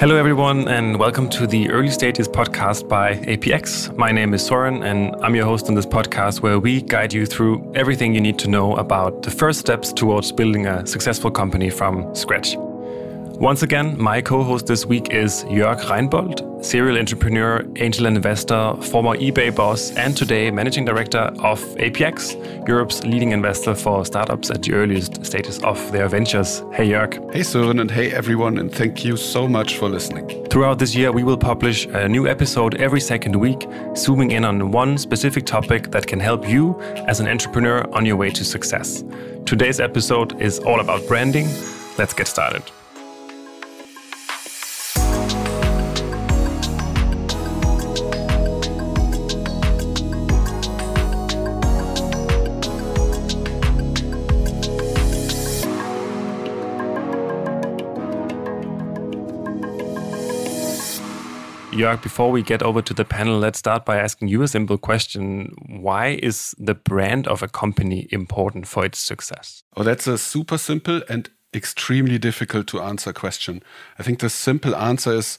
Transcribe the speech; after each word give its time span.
Hello, 0.00 0.14
everyone, 0.14 0.68
and 0.68 0.96
welcome 0.96 1.28
to 1.30 1.44
the 1.44 1.68
Early 1.70 1.90
Stages 1.90 2.28
podcast 2.28 2.88
by 2.88 3.16
APX. 3.16 3.92
My 3.96 4.12
name 4.12 4.32
is 4.32 4.46
Soren, 4.46 4.84
and 4.84 5.16
I'm 5.24 5.34
your 5.34 5.44
host 5.44 5.68
on 5.68 5.74
this 5.74 5.86
podcast 5.86 6.40
where 6.40 6.60
we 6.60 6.82
guide 6.82 7.12
you 7.12 7.26
through 7.26 7.68
everything 7.74 8.14
you 8.14 8.20
need 8.20 8.38
to 8.38 8.48
know 8.48 8.76
about 8.76 9.24
the 9.24 9.32
first 9.32 9.58
steps 9.58 9.92
towards 9.92 10.30
building 10.30 10.68
a 10.68 10.86
successful 10.86 11.32
company 11.32 11.68
from 11.68 12.14
scratch. 12.14 12.54
Once 13.40 13.62
again, 13.62 13.96
my 14.02 14.20
co 14.20 14.42
host 14.42 14.66
this 14.66 14.84
week 14.84 15.10
is 15.10 15.44
Jörg 15.44 15.80
Rheinboldt, 15.82 16.64
serial 16.64 16.98
entrepreneur, 16.98 17.64
angel 17.76 18.06
investor, 18.06 18.74
former 18.90 19.16
eBay 19.16 19.54
boss, 19.54 19.92
and 19.92 20.16
today 20.16 20.50
managing 20.50 20.84
director 20.84 21.30
of 21.44 21.60
APX, 21.76 22.34
Europe's 22.66 23.04
leading 23.04 23.30
investor 23.30 23.76
for 23.76 24.04
startups 24.04 24.50
at 24.50 24.64
the 24.64 24.72
earliest 24.72 25.24
stages 25.24 25.60
of 25.62 25.78
their 25.92 26.08
ventures. 26.08 26.64
Hey, 26.72 26.88
Jörg. 26.88 27.32
Hey, 27.32 27.42
Søren, 27.42 27.80
and 27.80 27.88
hey, 27.88 28.10
everyone, 28.10 28.58
and 28.58 28.72
thank 28.72 29.04
you 29.04 29.16
so 29.16 29.46
much 29.46 29.78
for 29.78 29.88
listening. 29.88 30.26
Throughout 30.50 30.80
this 30.80 30.96
year, 30.96 31.12
we 31.12 31.22
will 31.22 31.38
publish 31.38 31.86
a 31.86 32.08
new 32.08 32.26
episode 32.26 32.74
every 32.80 33.00
second 33.00 33.36
week, 33.36 33.68
zooming 33.96 34.32
in 34.32 34.44
on 34.44 34.72
one 34.72 34.98
specific 34.98 35.46
topic 35.46 35.92
that 35.92 36.08
can 36.08 36.18
help 36.18 36.48
you 36.48 36.76
as 37.06 37.20
an 37.20 37.28
entrepreneur 37.28 37.86
on 37.94 38.04
your 38.04 38.16
way 38.16 38.30
to 38.30 38.44
success. 38.44 39.04
Today's 39.46 39.78
episode 39.78 40.42
is 40.42 40.58
all 40.58 40.80
about 40.80 41.06
branding. 41.06 41.46
Let's 41.96 42.14
get 42.14 42.26
started. 42.26 42.64
Jörg, 61.88 62.02
before 62.02 62.30
we 62.30 62.42
get 62.42 62.62
over 62.62 62.82
to 62.82 62.92
the 62.92 63.04
panel, 63.04 63.38
let's 63.38 63.58
start 63.58 63.86
by 63.86 63.96
asking 63.96 64.28
you 64.28 64.42
a 64.42 64.48
simple 64.48 64.76
question. 64.76 65.54
Why 65.66 66.18
is 66.22 66.54
the 66.58 66.74
brand 66.74 67.26
of 67.26 67.42
a 67.42 67.48
company 67.48 68.06
important 68.10 68.66
for 68.66 68.84
its 68.84 68.98
success? 68.98 69.62
Oh, 69.74 69.82
that's 69.82 70.06
a 70.06 70.18
super 70.18 70.58
simple 70.58 71.00
and 71.08 71.30
extremely 71.54 72.18
difficult 72.18 72.66
to 72.68 72.82
answer 72.82 73.14
question. 73.14 73.62
I 73.98 74.02
think 74.02 74.18
the 74.18 74.28
simple 74.28 74.76
answer 74.76 75.14
is 75.14 75.38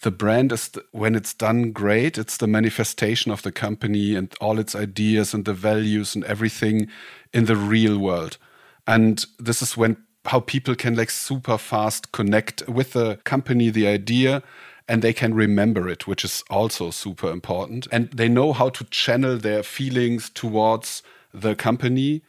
the 0.00 0.10
brand 0.10 0.52
is, 0.52 0.68
the, 0.68 0.82
when 0.92 1.14
it's 1.14 1.34
done 1.34 1.72
great, 1.72 2.16
it's 2.16 2.38
the 2.38 2.46
manifestation 2.46 3.30
of 3.30 3.42
the 3.42 3.52
company 3.52 4.14
and 4.14 4.34
all 4.40 4.58
its 4.58 4.74
ideas 4.74 5.34
and 5.34 5.44
the 5.44 5.52
values 5.52 6.14
and 6.14 6.24
everything 6.24 6.88
in 7.34 7.44
the 7.44 7.56
real 7.56 7.98
world. 7.98 8.38
And 8.86 9.22
this 9.38 9.60
is 9.60 9.76
when 9.76 9.98
how 10.24 10.40
people 10.40 10.74
can 10.74 10.94
like 10.94 11.10
super 11.10 11.58
fast 11.58 12.10
connect 12.12 12.66
with 12.66 12.94
the 12.94 13.16
company, 13.24 13.68
the 13.68 13.86
idea, 13.86 14.42
and 14.88 15.02
they 15.02 15.12
can 15.12 15.34
remember 15.34 15.88
it, 15.88 16.06
which 16.06 16.24
is 16.24 16.44
also 16.50 16.90
super 16.90 17.30
important. 17.30 17.86
And 17.90 18.10
they 18.10 18.28
know 18.28 18.52
how 18.52 18.68
to 18.70 18.84
channel 18.84 19.38
their 19.38 19.62
feelings 19.62 20.30
towards 20.30 21.02
the 21.32 21.54
company 21.54 22.22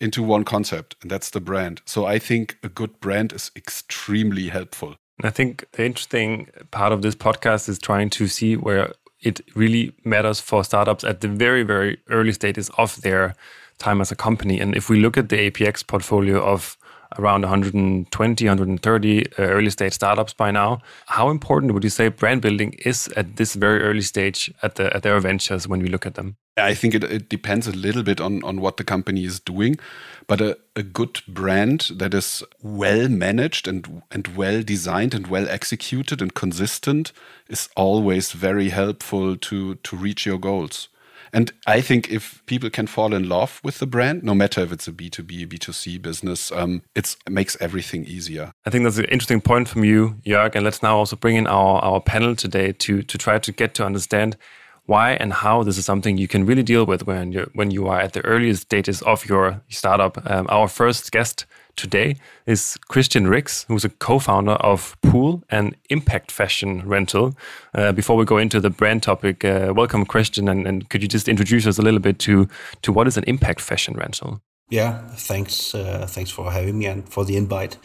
into 0.00 0.22
one 0.22 0.44
concept, 0.44 0.96
and 1.00 1.10
that's 1.10 1.30
the 1.30 1.40
brand. 1.40 1.80
So 1.86 2.06
I 2.06 2.18
think 2.18 2.58
a 2.62 2.68
good 2.68 2.98
brand 3.00 3.32
is 3.32 3.50
extremely 3.54 4.48
helpful. 4.48 4.96
I 5.22 5.30
think 5.30 5.64
the 5.72 5.84
interesting 5.84 6.48
part 6.72 6.92
of 6.92 7.02
this 7.02 7.14
podcast 7.14 7.68
is 7.68 7.78
trying 7.78 8.10
to 8.10 8.26
see 8.26 8.56
where 8.56 8.92
it 9.20 9.40
really 9.54 9.94
matters 10.04 10.40
for 10.40 10.64
startups 10.64 11.04
at 11.04 11.20
the 11.20 11.28
very, 11.28 11.62
very 11.62 11.98
early 12.10 12.32
stages 12.32 12.68
of 12.76 13.00
their 13.02 13.34
time 13.78 14.00
as 14.00 14.10
a 14.10 14.16
company. 14.16 14.58
And 14.58 14.76
if 14.76 14.88
we 14.88 14.98
look 14.98 15.16
at 15.16 15.28
the 15.28 15.50
APX 15.50 15.86
portfolio 15.86 16.42
of 16.42 16.76
around 17.18 17.42
120, 17.42 18.46
130 18.46 19.26
uh, 19.26 19.26
early 19.38 19.70
stage 19.70 19.92
startups 19.92 20.32
by 20.32 20.50
now. 20.50 20.80
How 21.06 21.30
important 21.30 21.72
would 21.72 21.84
you 21.84 21.90
say 21.90 22.08
brand 22.08 22.42
building 22.42 22.74
is 22.84 23.08
at 23.16 23.36
this 23.36 23.54
very 23.54 23.82
early 23.82 24.02
stage 24.02 24.52
at, 24.62 24.76
the, 24.76 24.94
at 24.94 25.02
their 25.02 25.18
ventures 25.20 25.68
when 25.68 25.80
we 25.80 25.88
look 25.88 26.06
at 26.06 26.14
them? 26.14 26.36
I 26.56 26.74
think 26.74 26.94
it, 26.94 27.04
it 27.04 27.28
depends 27.28 27.66
a 27.66 27.72
little 27.72 28.02
bit 28.02 28.20
on, 28.20 28.44
on 28.44 28.60
what 28.60 28.76
the 28.76 28.84
company 28.84 29.24
is 29.24 29.40
doing, 29.40 29.78
but 30.26 30.40
a, 30.40 30.58
a 30.76 30.82
good 30.82 31.22
brand 31.26 31.90
that 31.94 32.12
is 32.12 32.42
well 32.62 33.08
managed 33.08 33.66
and, 33.66 34.02
and 34.10 34.36
well 34.36 34.62
designed 34.62 35.14
and 35.14 35.26
well 35.28 35.48
executed 35.48 36.20
and 36.20 36.34
consistent 36.34 37.12
is 37.48 37.70
always 37.74 38.32
very 38.32 38.68
helpful 38.68 39.36
to, 39.36 39.76
to 39.76 39.96
reach 39.96 40.26
your 40.26 40.38
goals. 40.38 40.88
And 41.32 41.50
I 41.66 41.80
think 41.80 42.10
if 42.10 42.44
people 42.46 42.68
can 42.68 42.86
fall 42.86 43.14
in 43.14 43.28
love 43.28 43.60
with 43.64 43.78
the 43.78 43.86
brand, 43.86 44.22
no 44.22 44.34
matter 44.34 44.60
if 44.60 44.70
it's 44.70 44.86
a 44.86 44.92
B2B, 44.92 45.48
B2C 45.48 46.00
business, 46.00 46.52
um, 46.52 46.82
it 46.94 47.16
makes 47.28 47.56
everything 47.60 48.04
easier. 48.04 48.52
I 48.66 48.70
think 48.70 48.84
that's 48.84 48.98
an 48.98 49.06
interesting 49.06 49.40
point 49.40 49.68
from 49.68 49.82
you, 49.82 50.16
Jörg. 50.26 50.54
And 50.54 50.64
let's 50.64 50.82
now 50.82 50.98
also 50.98 51.16
bring 51.16 51.36
in 51.36 51.46
our, 51.46 51.82
our 51.82 52.00
panel 52.00 52.36
today 52.36 52.72
to, 52.72 53.02
to 53.02 53.18
try 53.18 53.38
to 53.38 53.52
get 53.52 53.74
to 53.74 53.86
understand 53.86 54.36
why 54.86 55.12
and 55.12 55.32
how 55.32 55.62
this 55.62 55.78
is 55.78 55.84
something 55.84 56.18
you 56.18 56.28
can 56.28 56.44
really 56.44 56.62
deal 56.62 56.84
with 56.84 57.06
when 57.06 57.32
you 57.32 57.48
when 57.54 57.70
you 57.70 57.86
are 57.86 58.00
at 58.00 58.14
the 58.14 58.24
earliest 58.24 58.62
stages 58.62 59.00
of 59.02 59.24
your 59.26 59.62
startup. 59.68 60.18
Um, 60.28 60.46
our 60.48 60.68
first 60.68 61.12
guest 61.12 61.46
today 61.76 62.16
is 62.46 62.78
Kristian 62.90 63.28
Rix, 63.28 63.64
who's 63.68 63.84
a 63.84 63.88
co-founder 63.88 64.52
of 64.52 64.96
Pool 65.02 65.42
and 65.50 65.76
Impact 65.90 66.30
Fashion 66.30 66.82
Rental. 66.86 67.34
Uh, 67.74 67.92
before 67.92 68.16
we 68.16 68.24
go 68.24 68.38
into 68.38 68.60
the 68.60 68.70
brand 68.70 69.02
topic, 69.02 69.44
uh, 69.44 69.72
welcome 69.74 70.04
Kristian, 70.06 70.50
and, 70.50 70.66
and, 70.66 70.88
could 70.88 71.02
you 71.02 71.08
just 71.08 71.28
introduce 71.28 71.66
us 71.66 71.78
a 71.78 71.82
little 71.82 72.00
bit 72.00 72.18
to 72.20 72.48
to 72.82 72.92
what 72.92 73.06
is 73.06 73.16
an 73.16 73.24
impact 73.24 73.60
fashion 73.60 73.94
rental? 73.94 74.40
Yeah, 74.70 75.06
thanks, 75.16 75.74
uh, 75.74 76.06
thanks 76.08 76.30
for 76.30 76.50
having 76.50 76.78
me 76.78 76.86
and 76.86 77.08
for 77.08 77.24
the 77.24 77.36
invite. 77.36 77.76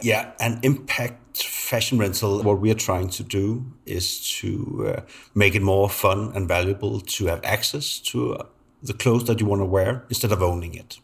Yeah, 0.00 0.32
an 0.40 0.60
impact 0.62 1.42
fashion 1.42 1.98
rental. 1.98 2.42
What 2.42 2.60
we 2.60 2.70
are 2.70 2.80
trying 2.86 3.08
to 3.10 3.22
do 3.22 3.64
is 3.84 4.20
to 4.40 4.94
uh, 4.96 5.00
make 5.34 5.54
it 5.54 5.62
more 5.62 5.88
fun 5.88 6.32
and 6.34 6.48
valuable 6.48 7.00
to 7.00 7.26
have 7.26 7.40
access 7.44 7.98
to 8.10 8.38
the 8.82 8.94
clothes 8.94 9.24
that 9.24 9.40
you 9.40 9.46
want 9.46 9.60
to 9.60 9.66
wear 9.66 10.04
instead 10.08 10.32
of 10.32 10.42
owning 10.42 10.74
it. 10.74 10.98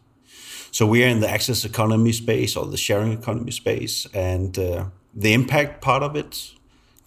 So 0.77 0.85
we 0.85 1.03
are 1.03 1.07
in 1.07 1.21
the 1.21 1.27
access 1.27 1.65
economy 1.65 2.11
space 2.11 2.55
or 2.55 2.67
the 2.67 2.77
sharing 2.77 3.11
economy 3.11 3.49
space, 3.49 4.05
and 4.13 4.59
uh, 4.59 4.85
the 5.11 5.33
impact 5.33 5.81
part 5.81 6.03
of 6.03 6.15
it 6.15 6.51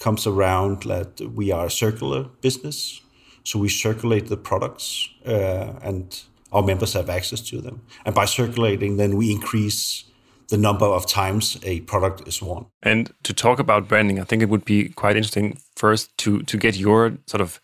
comes 0.00 0.26
around 0.26 0.82
that 0.82 1.20
we 1.20 1.52
are 1.52 1.66
a 1.66 1.70
circular 1.70 2.24
business. 2.40 3.00
So 3.44 3.60
we 3.60 3.68
circulate 3.68 4.26
the 4.26 4.36
products, 4.36 5.08
uh, 5.24 5.78
and 5.84 6.20
our 6.50 6.64
members 6.64 6.94
have 6.94 7.08
access 7.08 7.40
to 7.42 7.60
them. 7.60 7.82
And 8.04 8.12
by 8.12 8.24
circulating, 8.24 8.96
then 8.96 9.16
we 9.16 9.30
increase 9.30 10.02
the 10.48 10.58
number 10.58 10.86
of 10.86 11.06
times 11.06 11.56
a 11.62 11.82
product 11.82 12.26
is 12.26 12.42
worn. 12.42 12.66
And 12.82 13.12
to 13.22 13.32
talk 13.32 13.60
about 13.60 13.86
branding, 13.86 14.18
I 14.18 14.24
think 14.24 14.42
it 14.42 14.48
would 14.48 14.64
be 14.64 14.88
quite 14.88 15.14
interesting 15.14 15.60
first 15.76 16.18
to 16.18 16.42
to 16.42 16.56
get 16.56 16.76
your 16.76 17.18
sort 17.26 17.40
of 17.40 17.60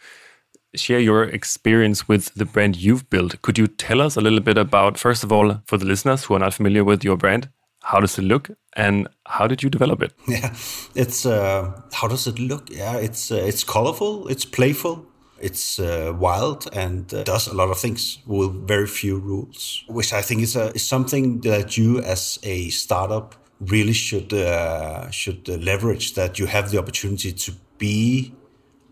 share 0.77 1.01
your 1.01 1.25
experience 1.25 2.09
with 2.09 2.35
the 2.35 2.45
brand 2.45 2.77
you've 2.77 3.09
built. 3.11 3.41
Could 3.43 3.59
you 3.59 3.67
tell 3.67 4.01
us 4.01 4.17
a 4.17 4.21
little 4.21 4.41
bit 4.41 4.59
about, 4.59 4.99
first 4.99 5.25
of 5.25 5.33
all, 5.33 5.61
for 5.67 5.77
the 5.79 5.87
listeners 5.87 6.25
who 6.25 6.35
are 6.35 6.39
not 6.39 6.55
familiar 6.55 6.85
with 6.85 7.05
your 7.05 7.17
brand, 7.17 7.49
how 7.83 8.01
does 8.01 8.19
it 8.19 8.23
look 8.23 8.51
and 8.75 9.09
how 9.27 9.47
did 9.47 9.63
you 9.63 9.71
develop 9.71 10.03
it? 10.03 10.13
Yeah, 10.29 10.55
it's 10.95 11.25
uh, 11.25 11.81
how 11.93 12.09
does 12.09 12.27
it 12.27 12.39
look? 12.39 12.69
Yeah, 12.71 12.97
it's 12.97 13.31
uh, 13.31 13.37
it's 13.37 13.65
colorful, 13.65 14.29
it's 14.29 14.45
playful, 14.45 15.07
it's 15.41 15.79
uh, 15.79 16.13
wild, 16.19 16.69
and 16.73 17.13
uh, 17.15 17.23
does 17.23 17.47
a 17.47 17.55
lot 17.55 17.71
of 17.71 17.79
things 17.79 18.19
with 18.27 18.67
very 18.67 18.87
few 18.87 19.19
rules, 19.19 19.85
which 19.89 20.13
I 20.13 20.23
think 20.23 20.43
is, 20.43 20.57
a, 20.57 20.73
is 20.75 20.87
something 20.87 21.41
that 21.41 21.77
you 21.77 22.01
as 22.01 22.39
a 22.43 22.71
startup 22.71 23.35
really 23.61 23.93
should 23.93 24.33
uh, 24.33 25.11
should 25.11 25.49
leverage. 25.49 26.15
That 26.15 26.39
you 26.39 26.47
have 26.47 26.71
the 26.71 26.79
opportunity 26.79 27.33
to 27.33 27.53
be 27.79 28.33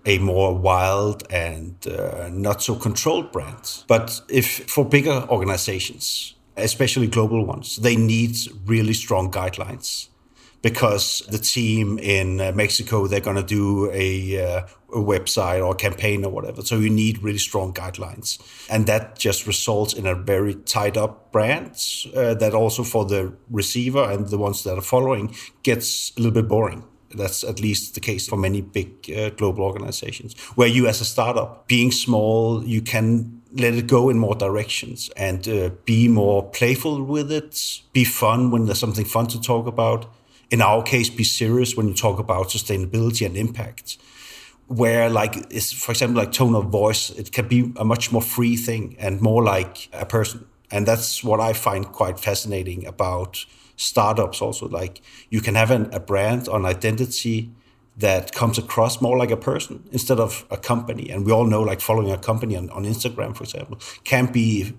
a 0.07 0.19
more 0.19 0.55
wild 0.55 1.25
and 1.31 1.87
uh, 1.87 2.29
not 2.31 2.63
so 2.63 2.75
controlled 2.75 3.33
brand. 3.33 3.85
But 3.87 4.21
if 4.29 4.69
for 4.69 4.85
bigger 4.85 5.27
organizations, 5.31 6.35
especially 6.57 7.07
global 7.07 7.45
ones, 7.45 7.77
they 7.77 7.97
need 7.97 8.37
really 8.67 8.93
strong 8.93 9.31
guidelines 9.31 10.09
because 10.65 11.23
the 11.29 11.39
team 11.39 11.99
in 11.99 12.41
uh, 12.41 12.51
Mexico 12.55 13.07
they're 13.07 13.21
going 13.21 13.37
to 13.37 13.43
do 13.43 13.91
a, 13.93 14.43
uh, 14.43 14.67
a, 14.95 14.97
website 14.97 15.63
or 15.63 15.73
a 15.73 15.75
campaign 15.75 16.25
or 16.25 16.31
whatever. 16.31 16.63
So 16.63 16.79
you 16.79 16.89
need 16.89 17.23
really 17.23 17.39
strong 17.39 17.75
guidelines, 17.75 18.39
and 18.71 18.87
that 18.87 19.19
just 19.19 19.47
results 19.47 19.93
in 19.93 20.07
a 20.07 20.15
very 20.15 20.55
tied 20.55 20.97
up 20.97 21.33
brand 21.33 21.73
uh, 22.17 22.33
that 22.35 22.55
also 22.55 22.83
for 22.83 23.05
the 23.05 23.35
receiver 23.51 24.11
and 24.11 24.29
the 24.29 24.39
ones 24.39 24.65
that 24.65 24.79
are 24.79 24.83
following 24.83 25.35
gets 25.63 26.13
a 26.17 26.21
little 26.21 26.33
bit 26.33 26.49
boring. 26.49 26.85
That's 27.17 27.45
at 27.45 27.61
least 27.61 27.95
the 27.95 28.01
case 28.01 28.29
for 28.29 28.37
many 28.37 28.61
big 28.61 29.11
uh, 29.11 29.31
global 29.31 29.65
organizations. 29.65 30.39
Where 30.57 30.69
you, 30.69 30.87
as 30.87 31.01
a 31.01 31.05
startup, 31.05 31.67
being 31.69 31.93
small, 31.93 32.65
you 32.65 32.83
can 32.83 33.43
let 33.53 33.75
it 33.75 33.87
go 33.87 34.11
in 34.11 34.19
more 34.19 34.35
directions 34.35 35.11
and 35.17 35.49
uh, 35.49 35.71
be 35.85 36.09
more 36.09 36.43
playful 36.51 37.03
with 37.03 37.31
it, 37.31 37.81
be 37.93 38.05
fun 38.05 38.51
when 38.51 38.67
there's 38.67 38.81
something 38.81 39.05
fun 39.05 39.27
to 39.29 39.41
talk 39.41 39.67
about. 39.67 40.13
In 40.51 40.61
our 40.61 40.83
case, 40.83 41.09
be 41.09 41.25
serious 41.25 41.77
when 41.77 41.89
you 41.89 41.95
talk 41.95 42.19
about 42.19 42.49
sustainability 42.49 43.25
and 43.25 43.37
impact. 43.37 43.97
Where, 44.67 45.09
like, 45.11 45.53
is 45.53 45.73
for 45.73 45.93
example, 45.93 46.23
like 46.23 46.33
tone 46.33 46.55
of 46.55 46.67
voice, 46.67 47.11
it 47.11 47.33
can 47.33 47.49
be 47.49 47.73
a 47.77 47.85
much 47.85 48.11
more 48.11 48.23
free 48.23 48.57
thing 48.57 48.97
and 48.99 49.21
more 49.21 49.43
like 49.43 49.89
a 49.93 50.07
person. 50.07 50.47
And 50.71 50.87
that's 50.87 51.23
what 51.23 51.39
I 51.39 51.53
find 51.53 51.87
quite 51.87 52.19
fascinating 52.19 52.87
about 52.87 53.45
startups 53.77 54.41
also 54.41 54.69
like 54.69 55.03
you 55.31 55.41
can 55.41 55.55
have 55.55 55.71
an, 55.71 55.93
a 55.93 56.01
brand 56.01 56.49
or 56.49 56.59
an 56.59 56.65
identity 56.65 57.51
that 57.97 58.33
comes 58.33 58.59
across 58.59 59.01
more 59.01 59.17
like 59.17 59.31
a 59.31 59.37
person 59.37 59.89
instead 59.93 60.19
of 60.19 60.45
a 60.51 60.57
company. 60.57 61.11
And 61.11 61.25
we 61.25 61.33
all 61.33 61.45
know, 61.45 61.63
like 61.63 61.81
following 61.81 62.11
a 62.11 62.19
company 62.19 62.57
on, 62.57 62.71
on 62.71 62.85
Instagram, 62.85 63.37
for 63.37 63.45
example, 63.45 63.79
can 64.03 64.27
be 64.27 64.75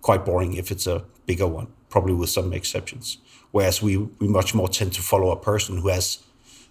quite 0.00 0.24
boring 0.24 0.54
if 0.54 0.70
it's 0.70 0.86
a 0.86 1.04
bigger 1.26 1.46
one, 1.46 1.68
probably 1.88 2.14
with 2.14 2.30
some 2.30 2.52
exceptions. 2.52 3.18
Whereas 3.52 3.82
we, 3.82 3.96
we 3.96 4.26
much 4.28 4.54
more 4.54 4.68
tend 4.68 4.92
to 4.94 5.02
follow 5.02 5.30
a 5.30 5.36
person 5.36 5.78
who 5.78 5.88
has 5.88 6.18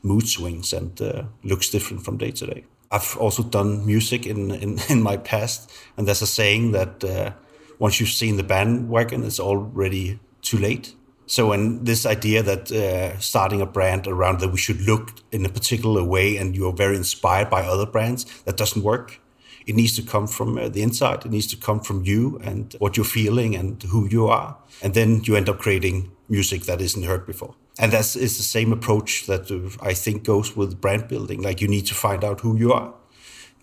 mood 0.03 0.27
swings 0.27 0.73
and 0.73 1.01
uh, 1.01 1.23
looks 1.43 1.69
different 1.69 2.03
from 2.03 2.17
day 2.17 2.31
to 2.31 2.45
day. 2.45 2.65
I've 2.91 3.17
also 3.17 3.43
done 3.43 3.85
music 3.85 4.25
in, 4.25 4.51
in, 4.51 4.79
in 4.89 5.01
my 5.01 5.17
past, 5.17 5.71
and 5.97 6.07
there's 6.07 6.21
a 6.21 6.27
saying 6.27 6.73
that 6.73 7.03
uh, 7.03 7.31
once 7.79 7.99
you've 7.99 8.09
seen 8.09 8.37
the 8.37 8.43
bandwagon, 8.43 9.23
it's 9.23 9.39
already 9.39 10.19
too 10.41 10.57
late. 10.57 10.93
So, 11.27 11.51
and 11.51 11.85
this 11.85 12.05
idea 12.05 12.43
that 12.43 12.71
uh, 12.71 13.17
starting 13.19 13.61
a 13.61 13.65
brand 13.65 14.07
around 14.07 14.39
that 14.39 14.49
we 14.49 14.57
should 14.57 14.81
look 14.81 15.11
in 15.31 15.45
a 15.45 15.49
particular 15.49 16.03
way 16.03 16.37
and 16.37 16.55
you're 16.55 16.73
very 16.73 16.95
inspired 16.95 17.49
by 17.49 17.63
other 17.63 17.85
brands, 17.85 18.25
that 18.43 18.57
doesn't 18.57 18.83
work. 18.83 19.19
It 19.65 19.75
needs 19.75 19.95
to 19.95 20.03
come 20.03 20.27
from 20.27 20.57
uh, 20.57 20.69
the 20.69 20.83
inside. 20.83 21.25
It 21.25 21.31
needs 21.31 21.47
to 21.47 21.57
come 21.57 21.79
from 21.79 22.03
you 22.03 22.39
and 22.43 22.75
what 22.77 22.95
you're 22.95 23.05
feeling 23.05 23.55
and 23.55 23.81
who 23.81 24.07
you 24.07 24.27
are. 24.27 24.55
And 24.83 24.93
then 24.93 25.21
you 25.23 25.35
end 25.35 25.49
up 25.49 25.57
creating 25.57 26.11
music 26.29 26.63
that 26.63 26.81
isn't 26.81 27.03
heard 27.03 27.25
before. 27.25 27.55
And 27.79 27.91
that 27.91 28.15
is 28.15 28.37
the 28.37 28.43
same 28.43 28.71
approach 28.71 29.25
that 29.25 29.49
uh, 29.49 29.83
I 29.83 29.93
think 29.93 30.23
goes 30.23 30.55
with 30.55 30.79
brand 30.79 31.07
building. 31.07 31.41
Like 31.41 31.59
you 31.59 31.67
need 31.67 31.87
to 31.87 31.95
find 31.95 32.23
out 32.23 32.41
who 32.41 32.55
you 32.55 32.71
are 32.71 32.93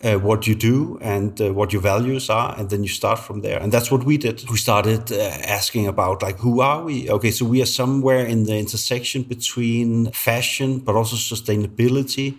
uh, 0.03 0.15
what 0.15 0.47
you 0.47 0.55
do 0.55 0.97
and 1.01 1.39
uh, 1.39 1.53
what 1.53 1.71
your 1.71 1.81
values 1.81 2.29
are 2.29 2.55
and 2.57 2.69
then 2.69 2.83
you 2.83 2.89
start 2.89 3.19
from 3.19 3.41
there. 3.41 3.59
And 3.59 3.71
that's 3.71 3.89
what 3.89 4.03
we 4.03 4.17
did. 4.17 4.43
We 4.49 4.57
started 4.57 5.11
uh, 5.11 5.15
asking 5.17 5.87
about 5.87 6.21
like 6.21 6.37
who 6.39 6.61
are 6.61 6.83
we? 6.83 7.09
Okay 7.09 7.31
so 7.31 7.45
we 7.45 7.61
are 7.61 7.71
somewhere 7.81 8.25
in 8.25 8.43
the 8.43 8.57
intersection 8.57 9.23
between 9.23 10.11
fashion 10.11 10.79
but 10.79 10.95
also 10.95 11.15
sustainability. 11.15 12.37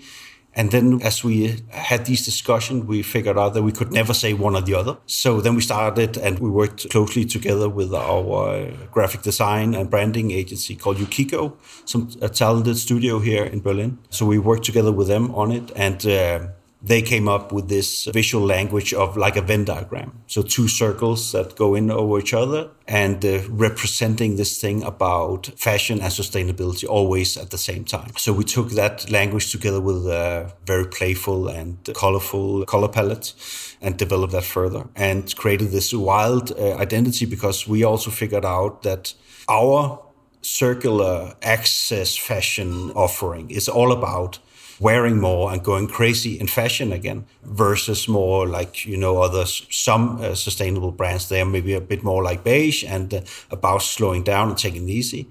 And 0.56 0.70
then 0.70 1.02
as 1.02 1.24
we 1.24 1.56
had 1.70 2.06
these 2.06 2.24
discussions, 2.24 2.84
we 2.84 3.02
figured 3.02 3.36
out 3.36 3.54
that 3.54 3.62
we 3.64 3.72
could 3.72 3.90
never 3.90 4.14
say 4.14 4.34
one 4.34 4.54
or 4.54 4.60
the 4.60 4.74
other. 4.74 4.96
So 5.06 5.40
then 5.40 5.56
we 5.56 5.62
started 5.62 6.16
and 6.16 6.38
we 6.38 6.48
worked 6.48 6.88
closely 6.90 7.24
together 7.24 7.68
with 7.68 7.92
our 7.92 8.50
uh, 8.50 8.70
graphic 8.92 9.22
design 9.22 9.74
and 9.74 9.90
branding 9.90 10.30
agency 10.30 10.76
called 10.76 11.00
Yukiko, 11.00 11.56
some 11.84 12.08
a 12.22 12.28
talented 12.28 12.78
studio 12.78 13.18
here 13.18 13.42
in 13.42 13.62
Berlin. 13.62 13.98
So 14.10 14.26
we 14.26 14.38
worked 14.38 14.64
together 14.64 14.92
with 14.92 15.08
them 15.08 15.34
on 15.34 15.50
it. 15.50 15.72
And 15.74 16.06
uh, 16.06 16.46
they 16.84 17.00
came 17.00 17.28
up 17.28 17.50
with 17.50 17.68
this 17.68 18.04
visual 18.12 18.44
language 18.44 18.92
of 18.92 19.16
like 19.16 19.36
a 19.36 19.40
Venn 19.40 19.64
diagram. 19.64 20.12
So 20.26 20.42
two 20.42 20.68
circles 20.68 21.32
that 21.32 21.56
go 21.56 21.74
in 21.74 21.90
over 21.90 22.18
each 22.18 22.34
other 22.34 22.70
and 22.86 23.24
uh, 23.24 23.40
representing 23.48 24.36
this 24.36 24.60
thing 24.60 24.82
about 24.82 25.46
fashion 25.56 26.00
and 26.02 26.12
sustainability 26.12 26.86
always 26.86 27.38
at 27.38 27.50
the 27.50 27.56
same 27.58 27.84
time. 27.84 28.10
So 28.18 28.34
we 28.34 28.44
took 28.44 28.70
that 28.72 29.10
language 29.10 29.50
together 29.50 29.80
with 29.80 30.06
a 30.06 30.52
very 30.66 30.86
playful 30.86 31.48
and 31.48 31.78
colorful 31.94 32.66
color 32.66 32.88
palette 32.88 33.32
and 33.80 33.96
developed 33.96 34.34
that 34.34 34.44
further 34.44 34.86
and 34.94 35.34
created 35.36 35.70
this 35.70 35.94
wild 35.94 36.52
uh, 36.52 36.74
identity 36.76 37.24
because 37.24 37.66
we 37.66 37.82
also 37.82 38.10
figured 38.10 38.44
out 38.44 38.82
that 38.82 39.14
our 39.48 40.02
circular 40.42 41.34
access 41.42 42.14
fashion 42.14 42.90
offering 42.90 43.50
is 43.50 43.68
all 43.68 43.90
about 43.90 44.38
wearing 44.80 45.20
more 45.20 45.52
and 45.52 45.62
going 45.62 45.86
crazy 45.86 46.38
in 46.38 46.46
fashion 46.46 46.92
again 46.92 47.26
versus 47.42 48.08
more 48.08 48.46
like 48.46 48.84
you 48.86 48.96
know 48.96 49.18
other 49.18 49.44
some 49.46 50.20
uh, 50.20 50.34
sustainable 50.34 50.90
brands. 50.90 51.28
They 51.28 51.40
are 51.40 51.46
maybe 51.46 51.74
a 51.74 51.80
bit 51.80 52.02
more 52.02 52.22
like 52.22 52.44
beige 52.44 52.84
and 52.84 53.12
uh, 53.14 53.20
about 53.50 53.82
slowing 53.82 54.22
down 54.22 54.48
and 54.48 54.58
taking 54.58 54.88
it 54.88 54.92
easy. 54.92 55.28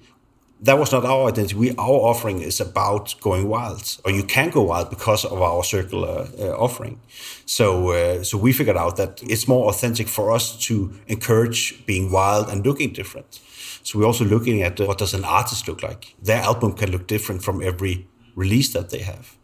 That 0.60 0.78
was 0.78 0.92
not 0.92 1.04
our 1.04 1.28
identity. 1.28 1.56
We 1.56 1.70
our 1.76 2.00
offering 2.10 2.40
is 2.40 2.60
about 2.60 3.14
going 3.20 3.48
wild 3.48 3.98
or 4.04 4.10
you 4.10 4.24
can 4.24 4.50
go 4.50 4.62
wild 4.62 4.88
because 4.88 5.24
of 5.24 5.42
our 5.42 5.62
circular 5.62 6.26
uh, 6.38 6.56
offering. 6.56 7.00
So 7.44 7.90
uh, 7.90 8.22
so 8.22 8.38
we 8.38 8.52
figured 8.52 8.76
out 8.76 8.96
that 8.96 9.22
it's 9.22 9.46
more 9.46 9.68
authentic 9.68 10.08
for 10.08 10.32
us 10.32 10.56
to 10.66 10.92
encourage 11.06 11.84
being 11.86 12.10
wild 12.10 12.48
and 12.48 12.64
looking 12.64 12.92
different. 12.92 13.40
So 13.82 13.98
we're 13.98 14.06
also 14.06 14.24
looking 14.24 14.62
at 14.62 14.80
what 14.80 14.96
does 14.96 15.12
an 15.12 15.24
artist 15.24 15.68
look 15.68 15.82
like? 15.82 16.14
Their 16.22 16.40
album 16.40 16.72
can 16.72 16.90
look 16.90 17.06
different 17.06 17.42
from 17.42 17.62
every 17.62 18.06
release 18.34 18.72
that 18.72 18.90
they 18.90 19.00
have. 19.00 19.36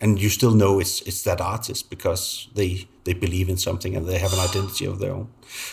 And 0.00 0.18
you 0.18 0.30
still 0.30 0.54
know 0.54 0.80
it's 0.80 1.02
it's 1.02 1.22
that 1.22 1.40
artist 1.40 1.90
because 1.90 2.48
they 2.54 2.88
they 3.04 3.12
believe 3.12 3.50
in 3.50 3.58
something 3.58 3.96
and 3.96 4.06
they 4.06 4.18
have 4.18 4.32
an 4.32 4.38
identity 4.38 4.86
of 4.86 4.98
their 4.98 5.12
own. 5.12 5.28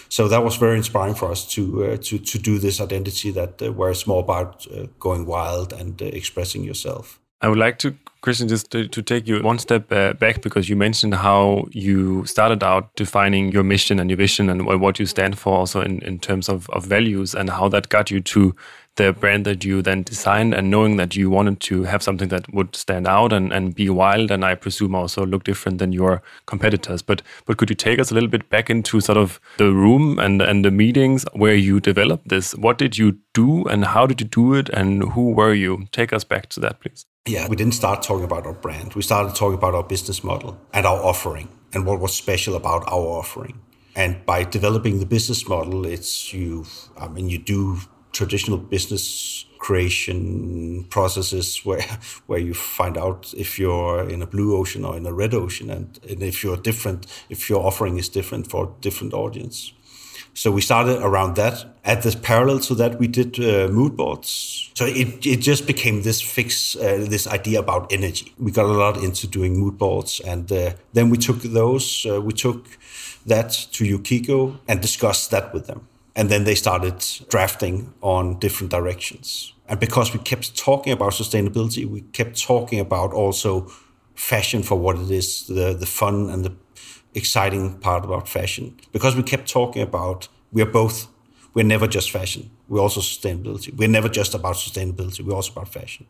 So 0.10 0.28
that 0.28 0.44
was 0.44 0.58
very 0.58 0.78
inspiring 0.78 1.16
for 1.16 1.32
us 1.32 1.46
to 1.54 1.62
uh, 1.86 1.98
to 1.98 2.18
to 2.18 2.38
do 2.38 2.60
this 2.60 2.82
identity 2.82 3.32
that 3.32 3.62
uh, 3.62 3.72
where 3.72 3.90
it's 3.90 4.06
more 4.06 4.20
about 4.20 4.68
uh, 4.68 4.88
going 5.00 5.26
wild 5.26 5.72
and 5.74 6.02
uh, 6.02 6.06
expressing 6.06 6.66
yourself. 6.66 7.22
I 7.40 7.48
would 7.48 7.60
like 7.60 7.78
to, 7.80 7.96
Kristian, 8.24 8.50
just 8.50 8.72
to, 8.72 8.88
to 8.88 9.02
take 9.04 9.28
you 9.28 9.44
one 9.44 9.60
step 9.60 9.92
uh, 9.92 10.14
back 10.14 10.42
because 10.42 10.70
you 10.70 10.76
mentioned 10.76 11.14
how 11.14 11.68
you 11.72 12.26
started 12.26 12.64
out 12.64 12.96
defining 12.96 13.52
your 13.52 13.64
mission 13.64 14.00
and 14.00 14.10
your 14.10 14.18
vision 14.18 14.50
and 14.50 14.66
what 14.66 15.00
you 15.00 15.06
stand 15.06 15.38
for, 15.38 15.54
also 15.54 15.82
in, 15.82 16.00
in 16.00 16.18
terms 16.18 16.50
of, 16.50 16.68
of 16.72 16.86
values, 16.86 17.36
and 17.36 17.52
how 17.52 17.70
that 17.70 17.90
got 17.90 18.10
you 18.10 18.22
to 18.22 18.56
the 18.98 19.14
brand 19.14 19.46
that 19.46 19.64
you 19.64 19.82
then 19.82 20.04
designed 20.04 20.54
and 20.54 20.70
knowing 20.70 20.98
that 20.98 21.16
you 21.16 21.30
wanted 21.30 21.60
to 21.62 21.84
have 21.84 22.04
something 22.04 22.28
that 22.30 22.52
would 22.54 22.76
stand 22.76 23.08
out 23.08 23.32
and, 23.32 23.54
and 23.54 23.74
be 23.74 23.90
wild 23.90 24.30
and 24.30 24.44
I 24.44 24.56
presume 24.56 24.94
also 24.94 25.26
look 25.26 25.44
different 25.44 25.78
than 25.78 25.94
your 25.94 26.22
competitors. 26.46 27.02
But 27.02 27.22
but 27.46 27.58
could 27.58 27.70
you 27.70 27.76
take 27.76 28.00
us 28.00 28.12
a 28.12 28.14
little 28.14 28.30
bit 28.30 28.50
back 28.50 28.70
into 28.70 29.00
sort 29.00 29.18
of 29.18 29.40
the 29.58 29.72
room 29.72 30.20
and, 30.20 30.42
and 30.42 30.66
the 30.66 30.72
meetings 30.72 31.26
where 31.34 31.56
you 31.56 31.80
developed 31.80 32.28
this? 32.28 32.54
What 32.56 32.78
did 32.78 32.98
you 32.98 33.18
do 33.34 33.66
and 33.66 33.86
how 33.86 34.06
did 34.06 34.20
you 34.20 34.28
do 34.28 34.54
it 34.54 34.70
and 34.70 35.04
who 35.14 35.32
were 35.32 35.54
you? 35.54 35.88
Take 35.92 36.12
us 36.12 36.24
back 36.24 36.50
to 36.50 36.60
that, 36.60 36.80
please. 36.82 37.06
Yeah, 37.28 37.48
we 37.48 37.56
didn't 37.56 37.76
start 37.76 38.04
talking 38.04 38.24
about 38.24 38.46
our 38.46 38.54
brand. 38.54 38.94
We 38.94 39.02
started 39.02 39.36
talking 39.36 39.58
about 39.58 39.76
our 39.76 39.84
business 39.84 40.24
model 40.24 40.60
and 40.74 40.86
our 40.86 40.98
offering 41.04 41.50
and 41.74 41.86
what 41.86 42.00
was 42.00 42.14
special 42.14 42.56
about 42.56 42.84
our 42.88 43.06
offering. 43.22 43.62
And 43.96 44.26
by 44.26 44.44
developing 44.44 45.00
the 45.00 45.06
business 45.06 45.48
model, 45.48 45.86
it's 45.86 46.32
you, 46.32 46.66
I 46.98 47.08
mean, 47.08 47.30
you 47.30 47.40
do 47.40 47.80
traditional 48.18 48.58
business 48.58 49.46
creation 49.60 50.84
processes 50.90 51.62
where 51.66 51.86
where 52.28 52.40
you 52.40 52.54
find 52.54 52.98
out 52.98 53.34
if 53.38 53.60
you're 53.60 54.10
in 54.10 54.22
a 54.22 54.26
blue 54.26 54.58
ocean 54.60 54.86
or 54.86 54.98
in 54.98 55.06
a 55.06 55.14
red 55.14 55.34
ocean 55.34 55.70
and, 55.70 56.00
and 56.10 56.24
if 56.24 56.44
you're 56.44 56.58
different 56.58 57.06
if 57.30 57.50
your 57.50 57.66
offering 57.66 57.98
is 57.98 58.10
different 58.10 58.50
for 58.50 58.74
different 58.82 59.14
audience. 59.14 59.74
So 60.34 60.52
we 60.52 60.62
started 60.62 60.98
around 61.02 61.36
that. 61.36 61.66
At 61.84 62.04
this 62.04 62.16
parallel 62.16 62.60
to 62.60 62.76
that 62.76 63.00
we 63.00 63.08
did 63.08 63.40
uh, 63.40 63.68
mood 63.72 63.96
boards. 63.96 64.70
So 64.76 64.86
it, 64.86 65.26
it 65.26 65.42
just 65.42 65.66
became 65.66 66.04
this 66.04 66.22
fix 66.22 66.76
uh, 66.76 67.06
this 67.10 67.26
idea 67.28 67.60
about 67.60 67.92
energy. 67.92 68.34
We 68.38 68.52
got 68.52 68.66
a 68.66 68.78
lot 68.86 68.98
into 69.04 69.28
doing 69.28 69.60
mood 69.60 69.78
boards 69.78 70.22
and 70.32 70.52
uh, 70.52 70.74
then 70.94 71.10
we 71.10 71.18
took 71.18 71.42
those 71.42 71.86
uh, 72.10 72.22
we 72.22 72.34
took 72.34 72.62
that 73.26 73.50
to 73.74 73.86
yukiko 73.86 74.58
and 74.68 74.82
discussed 74.82 75.32
that 75.32 75.54
with 75.54 75.66
them 75.68 75.82
and 76.18 76.30
then 76.30 76.44
they 76.46 76.56
started 76.56 77.06
drafting 77.30 77.94
on 78.02 78.40
different 78.40 78.72
directions. 78.72 79.54
And 79.70 79.80
because 79.80 80.14
we 80.14 80.20
kept 80.20 80.58
talking 80.58 80.92
about 80.92 81.12
sustainability, 81.14 81.86
we 81.86 82.02
kept 82.02 82.42
talking 82.42 82.80
about 82.80 83.14
also 83.14 83.72
fashion 84.16 84.64
for 84.64 84.76
what 84.80 84.98
it 84.98 85.12
is, 85.12 85.46
the, 85.46 85.74
the 85.74 85.86
fun 85.86 86.30
and 86.32 86.44
the 86.44 86.54
exciting 87.14 87.78
part 87.80 88.04
about 88.04 88.28
fashion. 88.28 88.76
Because 88.92 89.16
we 89.16 89.22
kept 89.22 89.48
talking 89.48 89.84
about, 89.84 90.28
we 90.52 90.64
are 90.64 90.72
both, 90.72 91.08
we're 91.54 91.66
never 91.66 91.86
just 91.86 92.10
fashion. 92.10 92.50
We're 92.68 92.82
also 92.82 93.00
sustainability. 93.00 93.72
We're 93.76 93.88
never 93.88 94.10
just 94.10 94.34
about 94.34 94.56
sustainability. 94.56 95.22
We're 95.22 95.36
also 95.36 95.52
about 95.52 95.70
fashion. 95.70 96.08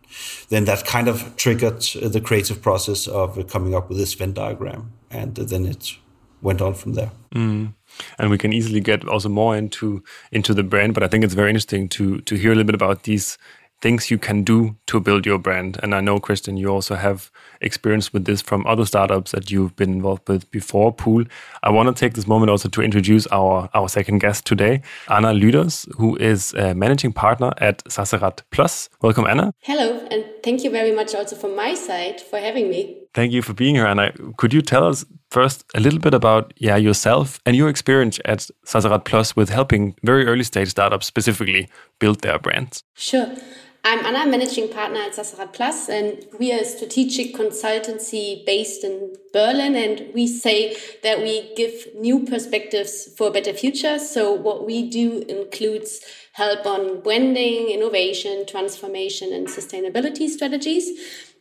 Then 0.47 0.65
that 0.65 0.85
kind 0.85 1.09
of 1.09 1.35
triggered 1.35 1.81
the 1.81 2.21
creative 2.21 2.61
process 2.61 3.07
of 3.07 3.45
coming 3.47 3.75
up 3.75 3.89
with 3.89 3.97
this 3.97 4.13
Venn 4.13 4.31
diagram. 4.31 4.93
And 5.11 5.35
then 5.35 5.65
it 5.65 5.97
went 6.41 6.61
on 6.61 6.75
from 6.75 6.93
there. 6.93 7.11
Mm 7.35 7.73
and 8.17 8.29
we 8.29 8.37
can 8.37 8.53
easily 8.53 8.79
get 8.79 9.07
also 9.07 9.29
more 9.29 9.55
into 9.55 10.03
into 10.31 10.53
the 10.53 10.63
brand. 10.63 10.93
But 10.93 11.03
I 11.03 11.07
think 11.07 11.23
it's 11.23 11.33
very 11.33 11.49
interesting 11.49 11.89
to 11.89 12.21
to 12.21 12.35
hear 12.35 12.51
a 12.51 12.55
little 12.55 12.67
bit 12.67 12.75
about 12.75 13.03
these 13.03 13.37
things 13.81 14.09
you 14.09 14.17
can 14.17 14.43
do 14.43 14.75
to 14.87 14.99
build 14.99 15.25
your 15.25 15.37
brand. 15.37 15.79
And 15.83 15.93
I 15.93 16.01
know, 16.01 16.19
Kristian, 16.19 16.57
you 16.57 16.69
also 16.69 16.95
have 16.95 17.31
experience 17.61 18.13
with 18.13 18.25
this 18.25 18.41
from 18.41 18.65
other 18.67 18.85
startups 18.85 19.31
that 19.31 19.51
you've 19.51 19.75
been 19.75 19.91
involved 19.91 20.27
with 20.27 20.49
before, 20.51 20.93
Pool. 20.93 21.23
I 21.63 21.69
want 21.69 21.87
to 21.87 21.99
take 21.99 22.13
this 22.13 22.27
moment 22.27 22.49
also 22.49 22.69
to 22.69 22.81
introduce 22.81 23.27
our, 23.27 23.69
our 23.73 23.89
second 23.89 24.19
guest 24.19 24.45
today, 24.45 24.81
Anna 25.09 25.29
Lüders, 25.29 25.87
who 25.97 26.15
is 26.17 26.53
a 26.53 26.73
managing 26.73 27.13
partner 27.13 27.53
at 27.57 27.83
Sasserath 27.85 28.39
Plus. 28.51 28.89
Welcome, 29.01 29.25
Anna. 29.25 29.53
Hello, 29.61 30.05
and 30.11 30.25
thank 30.43 30.63
you 30.63 30.71
very 30.71 30.91
much 30.91 31.15
also 31.15 31.35
from 31.35 31.55
my 31.55 31.73
side 31.73 32.21
for 32.21 32.39
having 32.39 32.69
me. 32.69 32.97
Thank 33.13 33.31
you 33.31 33.41
for 33.41 33.53
being 33.53 33.75
here, 33.75 33.85
Anna. 33.85 34.11
Could 34.37 34.53
you 34.53 34.61
tell 34.61 34.83
us 34.83 35.05
first 35.31 35.65
a 35.75 35.79
little 35.79 35.99
bit 35.99 36.13
about 36.13 36.53
yeah 36.57 36.77
yourself 36.77 37.39
and 37.45 37.55
your 37.55 37.69
experience 37.69 38.19
at 38.25 38.47
Sasserath 38.65 39.05
Plus 39.05 39.35
with 39.35 39.49
helping 39.49 39.95
very 40.03 40.25
early 40.25 40.43
stage 40.43 40.69
startups 40.69 41.07
specifically 41.07 41.67
build 41.99 42.21
their 42.21 42.39
brands? 42.39 42.83
Sure. 42.95 43.27
I'm 43.89 44.05
Anna, 44.05 44.29
managing 44.29 44.67
partner 44.67 44.99
at 44.99 45.13
Sasserath 45.13 45.53
Plus, 45.53 45.87
and 45.87 46.25
we 46.37 46.51
are 46.51 46.59
a 46.59 46.65
strategic 46.65 47.33
consultancy 47.33 48.45
based 48.45 48.83
in 48.83 49.15
Berlin. 49.31 49.77
And 49.77 50.13
we 50.13 50.27
say 50.27 50.75
that 51.03 51.21
we 51.21 51.53
give 51.55 51.95
new 51.95 52.25
perspectives 52.25 53.07
for 53.15 53.29
a 53.29 53.31
better 53.31 53.53
future. 53.53 53.97
So, 53.97 54.33
what 54.33 54.65
we 54.65 54.89
do 54.89 55.19
includes 55.29 56.01
help 56.33 56.65
on 56.65 56.99
branding, 56.99 57.69
innovation, 57.69 58.45
transformation, 58.45 59.31
and 59.31 59.47
sustainability 59.47 60.27
strategies. 60.27 60.89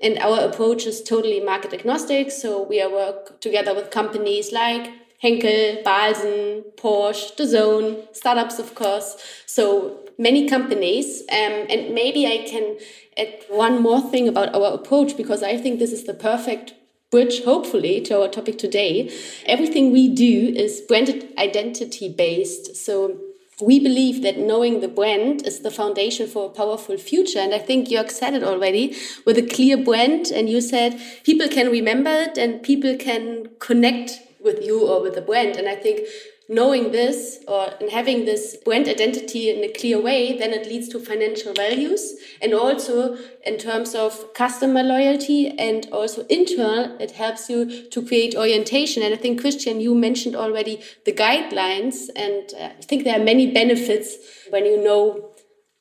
And 0.01 0.17
our 0.21 0.39
approach 0.49 0.87
is 0.87 1.03
totally 1.03 1.41
market 1.41 1.75
agnostic. 1.75 2.31
So, 2.31 2.63
we 2.63 2.79
work 2.87 3.41
together 3.41 3.75
with 3.75 3.91
companies 3.91 4.53
like 4.53 4.89
Henkel, 5.19 5.83
Bahlsen, 5.83 6.63
Porsche, 6.77 7.37
DAZN, 7.37 8.15
startups, 8.15 8.61
of 8.61 8.77
course. 8.77 9.17
So 9.47 10.06
many 10.19 10.49
companies. 10.49 11.23
Um, 11.31 11.67
and 11.69 11.95
maybe 11.95 12.27
I 12.27 12.47
can 12.49 12.79
add 13.17 13.45
one 13.49 13.83
more 13.83 14.01
thing 14.01 14.29
about 14.29 14.55
our 14.55 14.75
approach 14.75 15.17
because 15.17 15.43
I 15.43 15.57
think 15.57 15.79
this 15.79 15.93
is 15.93 16.05
the 16.05 16.15
perfect 16.15 16.75
bridge, 17.11 17.45
hopefully, 17.45 18.01
to 18.03 18.21
our 18.21 18.29
topic 18.29 18.59
today. 18.59 19.11
Everything 19.47 19.93
we 19.93 20.09
do 20.09 20.53
is 20.57 20.81
branded 20.81 21.33
identity 21.39 22.13
based. 22.13 22.77
So 22.77 23.21
we 23.61 23.81
believe 23.81 24.23
that 24.23 24.39
knowing 24.39 24.81
the 24.81 24.89
brand 24.89 25.47
is 25.47 25.61
the 25.61 25.71
foundation 25.71 26.27
for 26.27 26.47
a 26.47 26.53
powerful 26.53 26.99
future. 26.99 27.39
And 27.39 27.55
I 27.55 27.59
think 27.59 27.89
Jörg 27.89 28.11
said 28.11 28.35
it 28.35 28.43
already 28.43 28.95
with 29.25 29.39
a 29.39 29.43
clear 29.43 29.77
brand. 29.77 30.27
And 30.27 30.51
you 30.51 30.61
said 30.61 31.01
people 31.25 31.49
can 31.49 31.71
remember 31.71 32.11
it 32.11 32.37
and 32.37 32.63
people 32.63 32.97
can 32.97 33.49
connect 33.59 34.21
with 34.45 34.63
you 34.63 34.87
or 34.87 35.01
with 35.01 35.15
the 35.15 35.23
brand. 35.23 35.57
And 35.57 35.69
I 35.69 35.75
think 35.75 36.01
knowing 36.49 36.93
this 36.93 37.39
or 37.49 37.71
having 37.91 38.25
this 38.25 38.57
brand 38.65 38.89
identity 38.89 39.51
in 39.51 39.65
a 39.65 39.73
clear 39.73 40.01
way, 40.01 40.39
then 40.39 40.53
it 40.53 40.67
leads 40.67 40.89
to 40.89 41.01
financial 41.01 41.53
values 41.53 42.15
and 42.41 42.55
also 42.55 43.17
in 43.45 43.59
terms 43.59 43.95
of 43.95 44.33
customer 44.35 44.83
loyalty 44.83 45.49
and 45.59 45.89
also 45.91 46.25
internal, 46.27 46.97
it 47.01 47.13
helps 47.13 47.49
you 47.49 47.89
to 47.89 48.07
create 48.07 48.37
orientation. 48.37 49.03
And 49.03 49.13
I 49.13 49.17
think 49.17 49.41
Kristian, 49.41 49.81
you 49.81 49.95
mentioned 49.95 50.37
already 50.37 50.83
the 51.05 51.13
guidelines, 51.13 52.09
and 52.15 52.53
uh, 52.61 52.71
I 52.79 52.83
think 52.83 53.05
there 53.05 53.19
are 53.19 53.25
many 53.25 53.53
benefits 53.53 54.17
when 54.51 54.65
you 54.65 54.83
know 54.83 55.31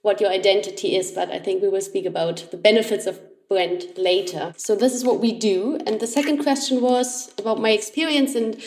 what 0.02 0.22
your 0.22 0.30
identity 0.30 0.96
is. 0.96 1.12
But 1.12 1.30
I 1.32 1.40
think 1.40 1.62
we 1.62 1.70
will 1.70 1.82
speak 1.82 2.06
about 2.06 2.50
the 2.52 2.58
benefits 2.58 3.06
of 3.06 3.20
brand 3.50 3.86
later. 3.98 4.54
So 4.58 4.76
this 4.76 4.94
is 4.94 5.04
what 5.04 5.20
we 5.20 5.38
do. 5.38 5.80
And 5.86 6.00
the 6.00 6.08
second 6.08 6.42
question 6.44 6.82
was 6.82 7.34
about 7.38 7.60
my 7.60 7.72
experience 7.72 8.36
and 8.36 8.62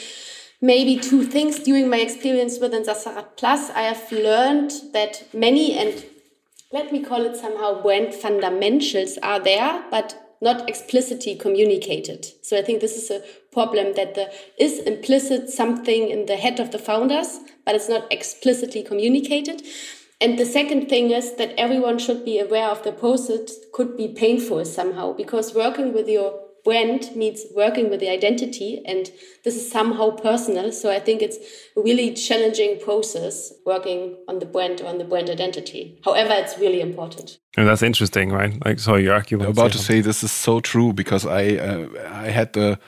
maybe 0.60 0.98
two 0.98 1.24
things 1.24 1.60
during 1.60 1.88
my 1.88 1.98
experience 1.98 2.58
within 2.60 2.84
Sasserath 2.84 3.36
Plus. 3.36 3.70
I 3.70 3.82
have 3.82 4.10
learned 4.10 4.72
that 4.92 5.26
many 5.32 5.78
and 5.78 6.04
let 6.72 6.92
me 6.92 7.02
call 7.02 7.24
it 7.24 7.36
somehow 7.36 7.82
brand 7.82 8.14
fundamentals 8.14 9.18
are 9.22 9.40
there, 9.40 9.84
but 9.90 10.22
not 10.40 10.68
explicitly 10.68 11.34
communicated. 11.34 12.26
So 12.42 12.58
I 12.58 12.62
think 12.62 12.80
this 12.80 12.96
is 12.96 13.10
a 13.10 13.22
problem 13.52 13.94
that 13.94 14.14
there 14.14 14.30
is 14.58 14.78
implicit 14.80 15.50
something 15.50 16.08
in 16.08 16.26
the 16.26 16.36
head 16.36 16.60
of 16.60 16.70
the 16.70 16.78
founders, 16.78 17.38
but 17.64 17.74
it's 17.74 17.88
not 17.88 18.12
explicitly 18.12 18.82
communicated. 18.82 19.62
And 20.20 20.38
the 20.38 20.46
second 20.46 20.88
thing 20.88 21.10
is 21.10 21.36
that 21.36 21.54
everyone 21.58 21.98
should 21.98 22.24
be 22.24 22.38
aware 22.38 22.68
of 22.68 22.82
the 22.82 22.92
process 22.92 23.54
could 23.72 23.96
be 23.96 24.08
painful 24.08 24.64
somehow 24.64 25.12
because 25.12 25.54
working 25.54 25.92
with 25.92 26.08
your 26.08 26.47
brand 26.64 27.14
means 27.14 27.44
working 27.54 27.90
with 27.90 28.00
the 28.00 28.08
identity 28.08 28.82
and 28.86 29.10
this 29.44 29.56
is 29.56 29.70
somehow 29.70 30.10
personal. 30.10 30.72
So 30.72 30.90
I 30.90 30.98
think 30.98 31.22
it's 31.22 31.36
a 31.76 31.80
really 31.80 32.14
challenging 32.14 32.78
process 32.80 33.52
working 33.64 34.16
on 34.28 34.38
the 34.38 34.46
brand 34.46 34.80
or 34.80 34.86
on 34.86 34.98
the 34.98 35.04
brand 35.04 35.30
identity. 35.30 36.00
However, 36.04 36.34
it's 36.34 36.58
really 36.58 36.80
important. 36.80 37.38
And 37.56 37.66
that's 37.66 37.82
interesting, 37.82 38.30
right? 38.30 38.54
Like, 38.64 38.78
so 38.78 38.96
you 38.96 39.12
argue. 39.12 39.42
I'm 39.42 39.50
about 39.50 39.72
to 39.72 39.78
say 39.78 40.00
this 40.00 40.22
is 40.22 40.32
so 40.32 40.60
true 40.60 40.92
because 40.92 41.26
I 41.26 41.56
uh, 41.56 41.88
I 42.10 42.28
had 42.28 42.52
the 42.52 42.78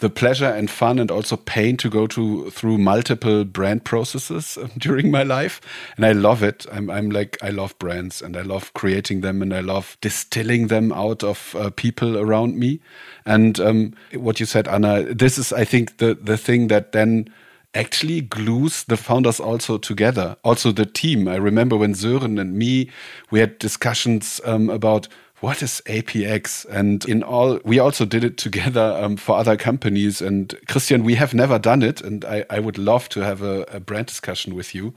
the 0.00 0.10
pleasure 0.10 0.46
and 0.46 0.70
fun 0.70 0.98
and 0.98 1.10
also 1.10 1.36
pain 1.36 1.76
to 1.76 1.88
go 1.88 2.06
to 2.08 2.50
through 2.50 2.78
multiple 2.78 3.44
brand 3.44 3.84
processes 3.84 4.58
um, 4.58 4.70
during 4.78 5.10
my 5.10 5.22
life. 5.22 5.60
And 5.96 6.04
i 6.04 6.12
love 6.12 6.42
it. 6.42 6.66
I'm, 6.72 6.90
I'm 6.90 7.10
like 7.10 7.38
i 7.42 7.50
love 7.50 7.78
brands 7.78 8.20
and 8.20 8.36
i 8.36 8.42
love 8.42 8.72
creating 8.74 9.20
them 9.20 9.42
and 9.42 9.54
i 9.54 9.60
love 9.60 9.96
distilling 10.00 10.66
them 10.66 10.92
out 10.92 11.22
of 11.22 11.54
uh, 11.56 11.70
people 11.70 12.18
around 12.18 12.56
me. 12.56 12.80
And 13.26 13.60
um, 13.60 13.94
what 14.14 14.40
you 14.40 14.46
said 14.46 14.66
anna 14.66 15.02
this 15.02 15.38
is 15.38 15.52
i 15.52 15.64
think 15.64 15.98
the 15.98 16.14
the 16.14 16.36
thing 16.36 16.68
that 16.68 16.92
then 16.92 17.28
actually 17.74 18.20
glues 18.20 18.84
the 18.84 18.96
founders 18.96 19.38
also 19.38 19.78
together 19.78 20.36
also 20.42 20.72
the 20.72 20.86
team. 20.86 21.28
I 21.28 21.36
remember 21.36 21.76
when 21.76 21.94
sören 21.94 22.40
and 22.40 22.54
me 22.54 22.90
we 23.30 23.40
had 23.40 23.58
discussions 23.58 24.40
um, 24.44 24.68
about 24.70 25.06
what 25.40 25.62
is 25.62 25.82
APX? 25.86 26.66
And 26.66 27.04
in 27.06 27.22
all, 27.22 27.60
we 27.64 27.78
also 27.78 28.04
did 28.04 28.24
it 28.24 28.36
together 28.36 28.98
um, 29.00 29.16
for 29.16 29.36
other 29.36 29.56
companies. 29.56 30.20
And 30.20 30.48
Kristian, 30.66 31.02
we 31.02 31.14
have 31.14 31.34
never 31.34 31.58
done 31.58 31.82
it. 31.82 32.00
And 32.00 32.24
I, 32.24 32.44
I 32.50 32.60
would 32.60 32.78
love 32.78 33.08
to 33.10 33.20
have 33.20 33.42
a, 33.42 33.62
a, 33.68 33.80
brand 33.80 34.06
discussion 34.06 34.54
with 34.54 34.74
you 34.74 34.94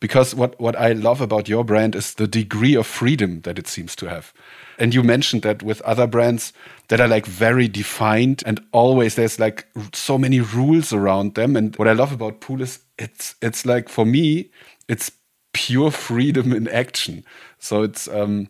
because 0.00 0.34
what, 0.34 0.60
what 0.60 0.76
I 0.76 0.92
love 0.92 1.20
about 1.20 1.48
your 1.48 1.64
brand 1.64 1.96
is 1.96 2.14
the 2.14 2.26
degree 2.26 2.74
of 2.74 2.86
freedom 2.86 3.40
that 3.40 3.58
it 3.58 3.66
seems 3.66 3.96
to 3.96 4.08
have. 4.08 4.32
And 4.78 4.94
you 4.94 5.02
mentioned 5.02 5.42
that 5.42 5.62
with 5.62 5.80
other 5.82 6.06
brands 6.06 6.52
that 6.88 7.00
are 7.00 7.08
like 7.08 7.26
very 7.26 7.66
defined 7.66 8.42
and 8.46 8.60
always 8.72 9.14
there's 9.14 9.40
like 9.40 9.66
so 9.92 10.18
many 10.18 10.40
rules 10.40 10.92
around 10.92 11.34
them. 11.34 11.56
And 11.56 11.74
what 11.76 11.88
I 11.88 11.92
love 11.92 12.12
about 12.12 12.40
Pool 12.40 12.60
is 12.60 12.80
it's, 12.98 13.34
it's 13.40 13.64
like 13.64 13.88
for 13.88 14.04
me, 14.04 14.50
it's 14.86 15.10
pure 15.54 15.90
freedom 15.90 16.52
in 16.52 16.68
action. 16.68 17.24
So 17.58 17.82
it's, 17.82 18.06
um, 18.08 18.48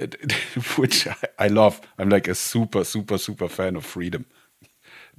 which 0.76 1.06
I 1.38 1.48
love. 1.48 1.80
I'm 1.98 2.08
like 2.08 2.28
a 2.28 2.34
super, 2.34 2.84
super, 2.84 3.18
super 3.18 3.48
fan 3.48 3.76
of 3.76 3.84
freedom. 3.84 4.26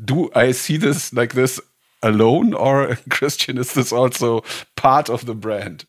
Do 0.03 0.29
I 0.35 0.51
see 0.51 0.77
this 0.77 1.13
like 1.13 1.33
this 1.33 1.59
alone, 2.01 2.53
or 2.53 2.87
Kristian? 3.09 3.59
Is 3.59 3.73
this 3.73 3.91
also 3.91 4.43
part 4.75 5.09
of 5.09 5.25
the 5.25 5.35
brand? 5.35 5.85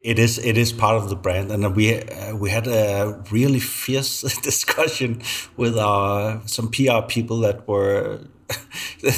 It 0.00 0.18
is. 0.18 0.38
It 0.38 0.56
is 0.56 0.72
part 0.72 0.96
of 0.96 1.08
the 1.08 1.16
brand, 1.16 1.50
and 1.50 1.74
we 1.74 2.00
uh, 2.00 2.36
we 2.36 2.50
had 2.50 2.66
a 2.66 3.22
really 3.30 3.60
fierce 3.60 4.20
discussion 4.42 5.22
with 5.56 5.78
our 5.78 6.42
some 6.46 6.70
PR 6.70 7.02
people 7.08 7.40
that 7.40 7.66
were 7.66 8.20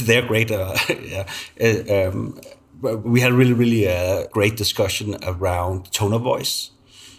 they're 0.02 0.26
great. 0.26 0.50
Uh, 0.50 0.76
yeah, 0.88 1.28
uh, 1.60 2.08
um, 2.08 2.40
we 2.80 3.20
had 3.20 3.32
really 3.32 3.52
really 3.52 3.88
uh, 3.88 4.26
great 4.28 4.56
discussion 4.56 5.16
around 5.25 5.92
tone 5.92 6.12
of 6.12 6.22
voice 6.22 6.70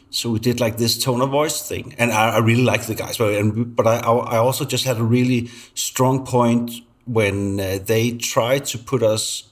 so 0.10 0.32
we 0.32 0.40
did 0.40 0.60
like 0.60 0.78
this 0.78 1.02
tone 1.02 1.22
of 1.22 1.30
voice 1.30 1.68
thing, 1.68 1.94
and 1.98 2.12
I, 2.12 2.36
I 2.36 2.38
really 2.40 2.64
like 2.64 2.86
the 2.86 2.96
guys. 2.96 3.18
But 3.18 3.36
and, 3.36 3.76
but 3.76 3.86
I 3.88 3.98
I 3.98 4.38
also 4.38 4.66
just 4.66 4.84
had 4.84 4.98
a 4.98 5.04
really 5.04 5.50
strong 5.76 6.26
point 6.26 6.72
when 7.06 7.60
uh, 7.60 7.80
they 7.84 8.12
tried 8.12 8.66
to 8.66 8.78
put 8.78 9.04
us 9.04 9.50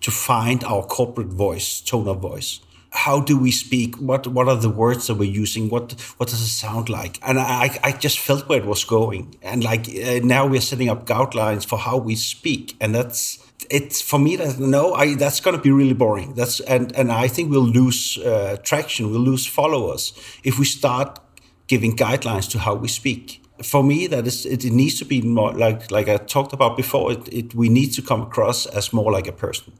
to 0.00 0.10
find 0.10 0.64
our 0.64 0.82
corporate 0.82 1.28
voice, 1.28 1.80
tone 1.80 2.08
of 2.08 2.20
voice. 2.20 2.60
How 2.92 3.20
do 3.20 3.38
we 3.38 3.52
speak? 3.52 3.96
What 3.96 4.26
what 4.26 4.48
are 4.48 4.56
the 4.56 4.70
words 4.70 5.06
that 5.06 5.14
we're 5.14 5.30
using? 5.30 5.68
What 5.68 5.92
what 6.16 6.28
does 6.28 6.40
it 6.40 6.48
sound 6.48 6.88
like? 6.88 7.18
And 7.22 7.38
I 7.38 7.78
I 7.84 7.92
just 7.92 8.18
felt 8.18 8.48
where 8.48 8.58
it 8.58 8.66
was 8.66 8.84
going, 8.84 9.36
and 9.42 9.62
like 9.62 9.88
uh, 9.88 10.20
now 10.24 10.46
we're 10.46 10.60
setting 10.60 10.88
up 10.88 11.06
guidelines 11.06 11.64
for 11.64 11.78
how 11.78 11.98
we 11.98 12.16
speak, 12.16 12.76
and 12.80 12.94
that's 12.94 13.38
it's 13.70 14.00
for 14.00 14.18
me 14.18 14.36
that 14.36 14.58
no, 14.58 14.94
I 14.94 15.14
that's 15.14 15.40
going 15.40 15.56
to 15.56 15.62
be 15.62 15.70
really 15.70 15.94
boring. 15.94 16.34
That's 16.34 16.60
and 16.60 16.94
and 16.96 17.12
I 17.12 17.28
think 17.28 17.50
we'll 17.50 17.62
lose 17.62 18.18
uh, 18.18 18.56
traction, 18.62 19.10
we'll 19.10 19.20
lose 19.20 19.46
followers 19.46 20.12
if 20.44 20.58
we 20.58 20.64
start 20.64 21.18
giving 21.66 21.96
guidelines 21.96 22.50
to 22.50 22.58
how 22.58 22.74
we 22.74 22.88
speak. 22.88 23.42
For 23.62 23.84
me, 23.84 24.06
that 24.06 24.26
is 24.26 24.46
it, 24.46 24.64
it 24.64 24.72
needs 24.72 24.98
to 25.00 25.04
be 25.04 25.20
more 25.20 25.52
like 25.52 25.90
like 25.90 26.08
I 26.08 26.16
talked 26.16 26.52
about 26.52 26.76
before. 26.76 27.12
It, 27.12 27.28
it 27.32 27.54
we 27.54 27.68
need 27.68 27.92
to 27.94 28.02
come 28.02 28.22
across 28.22 28.66
as 28.66 28.92
more 28.92 29.12
like 29.12 29.26
a 29.26 29.32
person, 29.32 29.72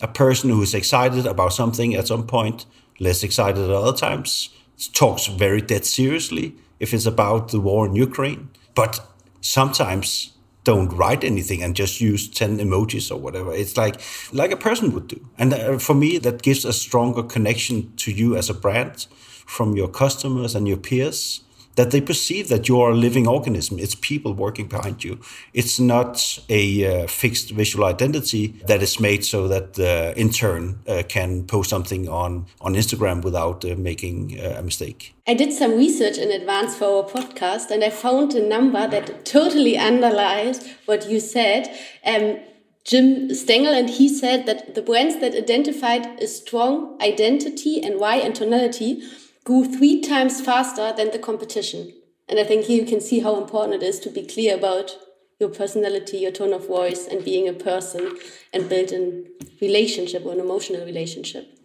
a 0.00 0.08
person 0.08 0.50
who 0.50 0.62
is 0.62 0.74
excited 0.74 1.26
about 1.26 1.52
something 1.52 1.94
at 1.94 2.08
some 2.08 2.26
point, 2.26 2.66
less 2.98 3.22
excited 3.22 3.64
at 3.64 3.70
other 3.70 3.96
times, 3.96 4.50
talks 4.92 5.26
very 5.26 5.60
dead 5.60 5.84
seriously 5.84 6.54
if 6.78 6.94
it's 6.94 7.06
about 7.06 7.50
the 7.50 7.60
war 7.60 7.86
in 7.86 7.94
Ukraine, 7.94 8.48
but 8.74 9.00
sometimes 9.40 10.32
don't 10.64 10.88
write 10.90 11.24
anything 11.24 11.62
and 11.62 11.74
just 11.74 12.00
use 12.00 12.28
10 12.28 12.58
emojis 12.58 13.10
or 13.10 13.16
whatever. 13.16 13.52
It's 13.52 13.76
like 13.76 14.00
like 14.32 14.50
a 14.50 14.56
person 14.56 14.92
would 14.92 15.08
do. 15.08 15.28
And 15.38 15.54
uh, 15.54 15.78
for 15.78 15.94
me 15.94 16.18
that 16.18 16.42
gives 16.42 16.64
a 16.64 16.72
stronger 16.72 17.22
connection 17.22 17.94
to 17.96 18.12
you 18.12 18.36
as 18.36 18.50
a 18.50 18.54
brand 18.54 19.06
from 19.46 19.76
your 19.76 19.88
customers 19.88 20.54
and 20.54 20.68
your 20.68 20.76
peers 20.76 21.42
that 21.80 21.92
they 21.92 22.00
perceive 22.02 22.48
that 22.48 22.68
you 22.68 22.78
are 22.78 22.90
a 22.90 22.94
living 22.94 23.26
organism. 23.26 23.78
It's 23.78 23.94
people 23.94 24.34
working 24.34 24.66
behind 24.68 25.02
you. 25.02 25.18
It's 25.54 25.80
not 25.80 26.38
a 26.50 26.64
uh, 26.84 27.06
fixed 27.06 27.52
visual 27.52 27.86
identity 27.86 28.48
that 28.66 28.82
is 28.82 29.00
made 29.00 29.24
so 29.24 29.48
that 29.48 29.74
the 29.74 30.12
intern 30.14 30.64
uh, 30.86 31.02
can 31.08 31.44
post 31.46 31.70
something 31.70 32.06
on, 32.06 32.44
on 32.60 32.74
Instagram 32.74 33.22
without 33.22 33.64
uh, 33.64 33.76
making 33.76 34.38
uh, 34.38 34.56
a 34.58 34.62
mistake. 34.62 35.14
I 35.26 35.32
did 35.32 35.54
some 35.54 35.78
research 35.78 36.18
in 36.18 36.30
advance 36.30 36.76
for 36.76 36.84
our 36.84 37.08
podcast 37.08 37.70
and 37.70 37.82
I 37.82 37.88
found 37.88 38.34
a 38.34 38.46
number 38.46 38.86
that 38.86 39.24
totally 39.24 39.78
underlies 39.78 40.56
what 40.84 41.08
you 41.08 41.18
said. 41.18 41.74
Um, 42.04 42.40
Jim 42.84 43.34
Stengel, 43.34 43.72
and 43.72 43.88
he 43.88 44.06
said 44.08 44.44
that 44.44 44.74
the 44.74 44.82
brands 44.82 45.16
that 45.20 45.34
identified 45.34 46.20
a 46.20 46.26
strong 46.26 47.00
identity 47.00 47.80
and 47.82 47.98
why 47.98 48.16
and 48.16 48.34
tonality 48.34 49.02
grew 49.44 49.64
three 49.64 50.00
times 50.00 50.40
faster 50.40 50.92
than 50.96 51.10
the 51.10 51.18
competition. 51.18 51.92
And 52.28 52.38
I 52.38 52.44
think 52.44 52.66
here 52.66 52.80
you 52.82 52.88
can 52.88 53.00
see 53.00 53.20
how 53.20 53.40
important 53.40 53.82
it 53.82 53.86
is 53.86 53.98
to 54.00 54.10
be 54.10 54.26
clear 54.26 54.54
about 54.56 54.96
your 55.40 55.48
personality, 55.48 56.18
your 56.18 56.30
tone 56.30 56.52
of 56.52 56.66
voice, 56.66 57.06
and 57.06 57.24
being 57.24 57.48
a 57.48 57.52
person 57.52 58.18
and 58.52 58.68
build 58.68 58.92
a 58.92 59.24
relationship 59.60 60.24
or 60.24 60.32
an 60.32 60.40
emotional 60.40 60.84
relationship 60.84 61.58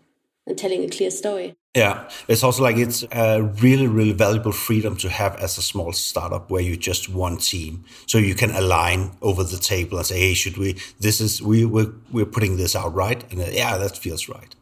and 0.48 0.58
telling 0.58 0.84
a 0.84 0.90
clear 0.90 1.12
story. 1.12 1.56
Yeah, 1.76 2.10
it's 2.30 2.42
also 2.42 2.64
like 2.64 2.78
it's 2.78 3.04
a 3.12 3.44
really, 3.44 3.88
really 3.88 4.14
valuable 4.14 4.54
freedom 4.54 4.96
to 4.98 5.10
have 5.10 5.36
as 5.36 5.58
a 5.58 5.62
small 5.62 5.92
startup 5.92 6.50
where 6.50 6.62
you're 6.62 6.78
just 6.78 7.10
one 7.10 7.36
team, 7.38 7.84
so 8.06 8.18
you 8.18 8.34
can 8.34 8.52
align 8.52 9.12
over 9.22 9.44
the 9.44 9.58
table 9.58 9.98
and 9.98 10.08
say, 10.08 10.18
"Hey, 10.18 10.34
should 10.36 10.58
we? 10.58 10.78
This 11.02 11.20
is 11.20 11.42
we 11.42 11.66
we're, 11.66 11.92
we're 12.14 12.26
putting 12.26 12.56
this 12.56 12.78
out 12.78 12.94
right?" 12.94 13.30
And 13.30 13.42
yeah, 13.54 13.78
that 13.78 13.98
feels 13.98 14.30
right. 14.30 14.56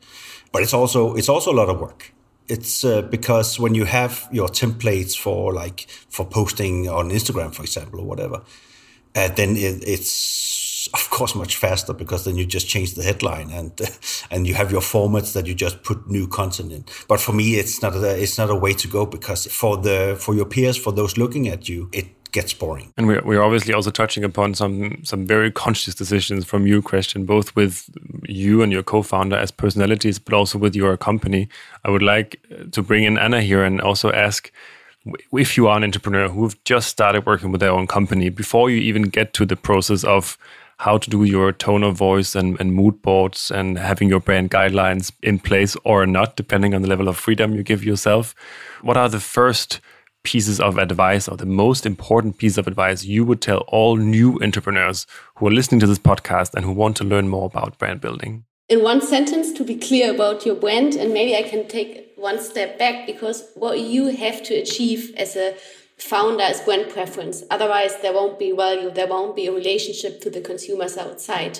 But 0.51 0.63
it's 0.63 0.73
also 0.73 1.13
it's 1.13 1.29
also 1.29 1.51
a 1.51 1.57
lot 1.61 1.69
of 1.69 1.79
work. 1.79 2.12
It's 2.47 2.83
uh, 2.83 3.03
because 3.03 3.59
when 3.59 3.73
you 3.73 3.85
have 3.85 4.27
your 4.31 4.49
templates 4.49 5.17
for 5.17 5.53
like 5.53 5.87
for 6.09 6.25
posting 6.25 6.89
on 6.89 7.09
Instagram, 7.09 7.53
for 7.53 7.63
example, 7.63 8.01
or 8.01 8.05
whatever, 8.05 8.41
uh, 9.15 9.29
then 9.29 9.55
it, 9.55 9.83
it's 9.87 10.89
of 10.93 11.09
course 11.09 11.35
much 11.35 11.55
faster 11.55 11.93
because 11.93 12.25
then 12.25 12.35
you 12.35 12.45
just 12.45 12.67
change 12.67 12.95
the 12.95 13.03
headline 13.03 13.49
and 13.51 13.79
and 14.31 14.45
you 14.47 14.53
have 14.53 14.71
your 14.71 14.81
formats 14.81 15.33
that 15.33 15.45
you 15.47 15.55
just 15.55 15.83
put 15.83 16.09
new 16.09 16.27
content 16.27 16.71
in. 16.71 16.85
But 17.07 17.21
for 17.21 17.31
me, 17.31 17.55
it's 17.55 17.81
not 17.81 17.95
a, 17.95 18.21
it's 18.21 18.37
not 18.37 18.49
a 18.49 18.55
way 18.55 18.73
to 18.73 18.87
go 18.87 19.05
because 19.05 19.45
for 19.47 19.77
the 19.77 20.17
for 20.19 20.35
your 20.35 20.45
peers, 20.45 20.77
for 20.77 20.91
those 20.91 21.17
looking 21.17 21.47
at 21.47 21.69
you, 21.69 21.89
it 21.93 22.07
gets 22.33 22.53
boring. 22.53 22.91
And 22.97 23.07
we're, 23.07 23.21
we're 23.23 23.41
obviously 23.41 23.73
also 23.73 23.91
touching 23.91 24.23
upon 24.23 24.55
some 24.55 25.03
some 25.03 25.25
very 25.25 25.51
conscious 25.51 25.95
decisions 25.95 26.45
from 26.45 26.67
you, 26.67 26.81
Kristian, 26.81 27.25
both 27.25 27.55
with 27.55 27.89
you 28.27 28.61
and 28.61 28.71
your 28.71 28.83
co-founder 28.83 29.37
as 29.37 29.51
personalities, 29.51 30.19
but 30.19 30.33
also 30.33 30.57
with 30.57 30.75
your 30.75 30.97
company. 30.97 31.47
I 31.85 31.91
would 31.91 32.03
like 32.03 32.39
uh, 32.51 32.65
to 32.71 32.83
bring 32.83 33.03
in 33.05 33.17
Anna 33.17 33.41
here 33.41 33.63
and 33.63 33.79
also 33.79 34.11
ask 34.11 34.51
if 35.31 35.57
you 35.57 35.67
are 35.67 35.77
an 35.77 35.83
entrepreneur 35.83 36.29
who've 36.29 36.61
just 36.63 36.87
started 36.87 37.25
working 37.25 37.51
with 37.51 37.61
their 37.61 37.71
own 37.71 37.87
company, 37.87 38.29
before 38.29 38.69
you 38.69 38.77
even 38.77 39.03
get 39.03 39.33
to 39.33 39.45
the 39.45 39.55
process 39.55 40.03
of 40.03 40.37
how 40.77 40.97
to 40.97 41.09
do 41.09 41.23
your 41.23 41.51
tone 41.51 41.83
of 41.83 41.95
voice 41.95 42.35
and, 42.35 42.59
and 42.59 42.73
mood 42.73 43.01
boards 43.01 43.51
and 43.51 43.77
having 43.77 44.09
your 44.09 44.19
brand 44.19 44.49
guidelines 44.49 45.11
in 45.21 45.39
place 45.39 45.77
or 45.83 46.05
not, 46.05 46.35
depending 46.35 46.73
on 46.73 46.81
the 46.81 46.87
level 46.87 47.07
of 47.07 47.17
freedom 47.17 47.53
you 47.53 47.63
give 47.63 47.83
yourself, 47.83 48.33
what 48.81 48.97
are 48.97 49.09
the 49.09 49.19
first 49.19 49.79
pieces 50.23 50.59
of 50.59 50.77
advice 50.77 51.27
or 51.27 51.37
the 51.37 51.45
most 51.45 51.85
important 51.85 52.37
piece 52.37 52.57
of 52.57 52.67
advice 52.67 53.03
you 53.03 53.25
would 53.25 53.41
tell 53.41 53.59
all 53.67 53.97
new 53.97 54.39
entrepreneurs 54.41 55.05
who 55.35 55.47
are 55.47 55.51
listening 55.51 55.79
to 55.79 55.87
this 55.87 55.99
podcast 55.99 56.53
and 56.53 56.65
who 56.65 56.71
want 56.71 56.97
to 56.97 57.03
learn 57.03 57.27
more 57.27 57.45
about 57.45 57.77
brand 57.77 58.01
building? 58.01 58.45
In 58.69 58.81
one 58.81 59.01
sentence, 59.01 59.51
to 59.53 59.63
be 59.63 59.75
clear 59.75 60.13
about 60.13 60.45
your 60.45 60.55
brand, 60.55 60.95
and 60.95 61.13
maybe 61.13 61.35
I 61.35 61.47
can 61.47 61.67
take 61.67 62.13
one 62.15 62.41
step 62.41 62.79
back 62.79 63.05
because 63.05 63.43
what 63.55 63.79
you 63.79 64.07
have 64.07 64.41
to 64.43 64.53
achieve 64.55 65.13
as 65.17 65.35
a 65.35 65.55
founder 65.97 66.45
is 66.45 66.61
brand 66.61 66.89
preference. 66.89 67.43
Otherwise, 67.51 67.97
there 68.01 68.13
won't 68.13 68.39
be 68.39 68.51
value, 68.51 68.89
there 68.89 69.07
won't 69.07 69.35
be 69.35 69.47
a 69.47 69.51
relationship 69.51 70.21
to 70.21 70.29
the 70.29 70.41
consumers 70.41 70.97
outside. 70.97 71.59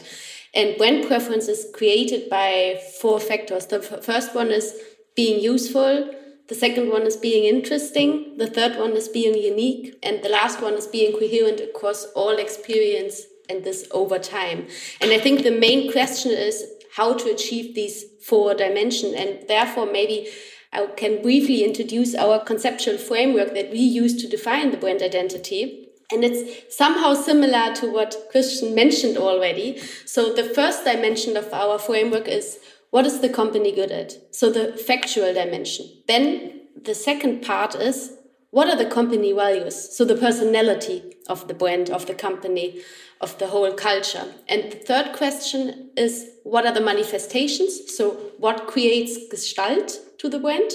And 0.54 0.78
brand 0.78 1.08
preference 1.08 1.48
is 1.48 1.68
created 1.74 2.30
by 2.30 2.80
four 3.02 3.20
factors. 3.20 3.66
The 3.66 3.82
first 3.82 4.34
one 4.34 4.52
is 4.52 4.74
being 5.16 5.42
useful. 5.42 6.10
The 6.54 6.60
second 6.60 6.92
one 6.92 7.08
is 7.08 7.18
being 7.18 7.46
interesting. 7.46 8.38
The 8.38 8.46
third 8.46 8.78
one 8.78 8.92
is 8.92 9.08
being 9.08 9.34
unique. 9.34 9.98
And 10.04 10.22
the 10.22 10.30
last 10.30 10.62
one 10.62 10.76
is 10.76 10.86
being 10.86 11.12
coherent 11.12 11.60
across 11.60 12.06
all 12.14 12.38
experience 12.38 13.24
and 13.50 13.64
this 13.64 13.88
over 13.90 14.20
time. 14.20 14.68
And 15.02 15.10
I 15.10 15.18
think 15.18 15.42
the 15.42 15.50
main 15.50 15.92
question 15.92 16.32
is 16.32 16.64
how 16.96 17.16
to 17.16 17.32
achieve 17.32 17.74
these 17.74 18.06
four 18.22 18.54
dimensions. 18.54 19.16
And 19.16 19.48
therefore, 19.48 19.92
maybe 19.92 20.28
I 20.72 20.86
can 20.96 21.24
briefly 21.24 21.64
introduce 21.64 22.14
our 22.14 22.38
conceptual 22.44 23.00
framework 23.00 23.56
that 23.56 23.72
we 23.72 23.80
use 23.80 24.22
to 24.22 24.28
define 24.28 24.70
the 24.70 24.78
brand 24.78 25.02
identity. 25.02 25.90
And 26.12 26.24
it's 26.24 26.78
somehow 26.78 27.16
similar 27.16 27.74
to 27.78 27.92
what 27.92 28.30
Kristian 28.32 28.76
mentioned 28.76 29.18
already. 29.18 29.80
So 30.06 30.36
the 30.36 30.44
first 30.44 30.86
dimension 30.86 31.36
of 31.36 31.52
our 31.52 31.80
framework 31.80 32.28
is 32.28 32.60
what 32.94 33.06
is 33.06 33.22
the 33.22 33.30
company 33.30 33.72
good 33.72 33.92
at? 33.92 34.14
So 34.36 34.52
the 34.52 34.74
factual 34.78 35.34
dimension. 35.34 35.86
Then 36.08 36.62
the 36.90 36.94
second 36.94 37.42
part 37.42 37.74
is 37.76 38.14
what 38.52 38.68
are 38.70 38.78
the 38.78 38.90
company 38.90 39.34
values? 39.34 39.98
So 39.98 40.06
the 40.06 40.16
personality 40.16 41.02
of 41.28 41.48
the 41.48 41.56
brand, 41.56 41.90
of 41.90 42.06
the 42.06 42.14
company, 42.14 42.82
of 43.20 43.38
the 43.40 43.48
whole 43.48 43.74
culture. 43.74 44.26
And 44.48 44.72
the 44.72 44.78
third 44.78 45.14
question 45.14 45.90
is 45.98 46.30
what 46.44 46.68
are 46.68 46.74
the 46.74 46.82
manifestations? 46.82 47.98
So 47.98 48.12
what 48.38 48.68
creates 48.68 49.18
Gestalt? 49.32 50.00
to 50.24 50.30
the 50.30 50.40
brand. 50.40 50.72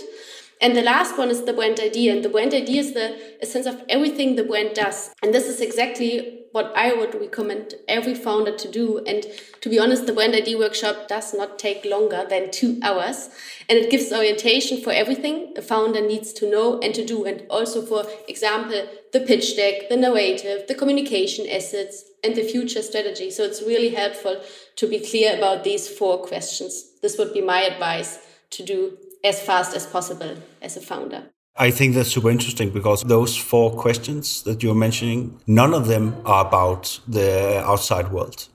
And 0.60 0.76
the 0.76 0.82
last 0.82 1.16
one 1.18 1.30
is 1.30 1.44
the 1.44 1.52
brand 1.52 1.80
idea. 1.80 2.12
And 2.12 2.24
the 2.24 2.28
brand 2.28 2.52
idea 2.52 2.80
is 2.80 2.92
the 2.92 3.16
essence 3.42 3.66
of 3.66 3.82
everything 3.88 4.36
the 4.36 4.44
brand 4.44 4.74
does. 4.74 5.10
And 5.22 5.34
this 5.34 5.46
is 5.46 5.60
exactly 5.60 6.37
what 6.52 6.72
I 6.76 6.94
would 6.94 7.14
recommend 7.14 7.74
every 7.86 8.14
founder 8.14 8.56
to 8.56 8.70
do. 8.70 8.98
And 9.06 9.26
to 9.60 9.68
be 9.68 9.78
honest, 9.78 10.06
the 10.06 10.12
brand 10.12 10.34
ID 10.34 10.56
workshop 10.56 11.08
does 11.08 11.34
not 11.34 11.58
take 11.58 11.84
longer 11.84 12.26
than 12.28 12.50
two 12.50 12.78
hours. 12.82 13.30
And 13.68 13.78
it 13.78 13.90
gives 13.90 14.12
orientation 14.12 14.80
for 14.80 14.92
everything 14.92 15.54
a 15.56 15.62
founder 15.62 16.00
needs 16.00 16.32
to 16.34 16.50
know 16.50 16.78
and 16.80 16.94
to 16.94 17.04
do. 17.04 17.24
And 17.24 17.44
also, 17.50 17.82
for 17.82 18.04
example, 18.28 18.86
the 19.12 19.20
pitch 19.20 19.56
deck, 19.56 19.88
the 19.88 19.96
narrative, 19.96 20.66
the 20.68 20.74
communication 20.74 21.46
assets, 21.48 22.04
and 22.24 22.34
the 22.34 22.42
future 22.42 22.82
strategy. 22.82 23.30
So 23.30 23.44
it's 23.44 23.62
really 23.62 23.90
helpful 23.90 24.40
to 24.76 24.88
be 24.88 24.98
clear 24.98 25.36
about 25.36 25.64
these 25.64 25.88
four 25.88 26.18
questions. 26.24 26.98
This 27.00 27.16
would 27.18 27.32
be 27.32 27.40
my 27.40 27.62
advice 27.62 28.18
to 28.50 28.64
do 28.64 28.98
as 29.24 29.40
fast 29.40 29.74
as 29.74 29.86
possible 29.86 30.36
as 30.62 30.76
a 30.76 30.80
founder. 30.80 31.30
I 31.60 31.72
think 31.72 31.94
that's 31.94 32.12
super 32.12 32.30
interesting 32.30 32.70
because 32.70 33.02
those 33.02 33.36
four 33.36 33.72
questions 33.74 34.42
that 34.44 34.62
you're 34.62 34.76
mentioning, 34.76 35.40
none 35.48 35.74
of 35.74 35.88
them 35.88 36.14
are 36.24 36.46
about 36.46 37.00
the 37.08 37.60
outside 37.64 38.12
world. 38.12 38.46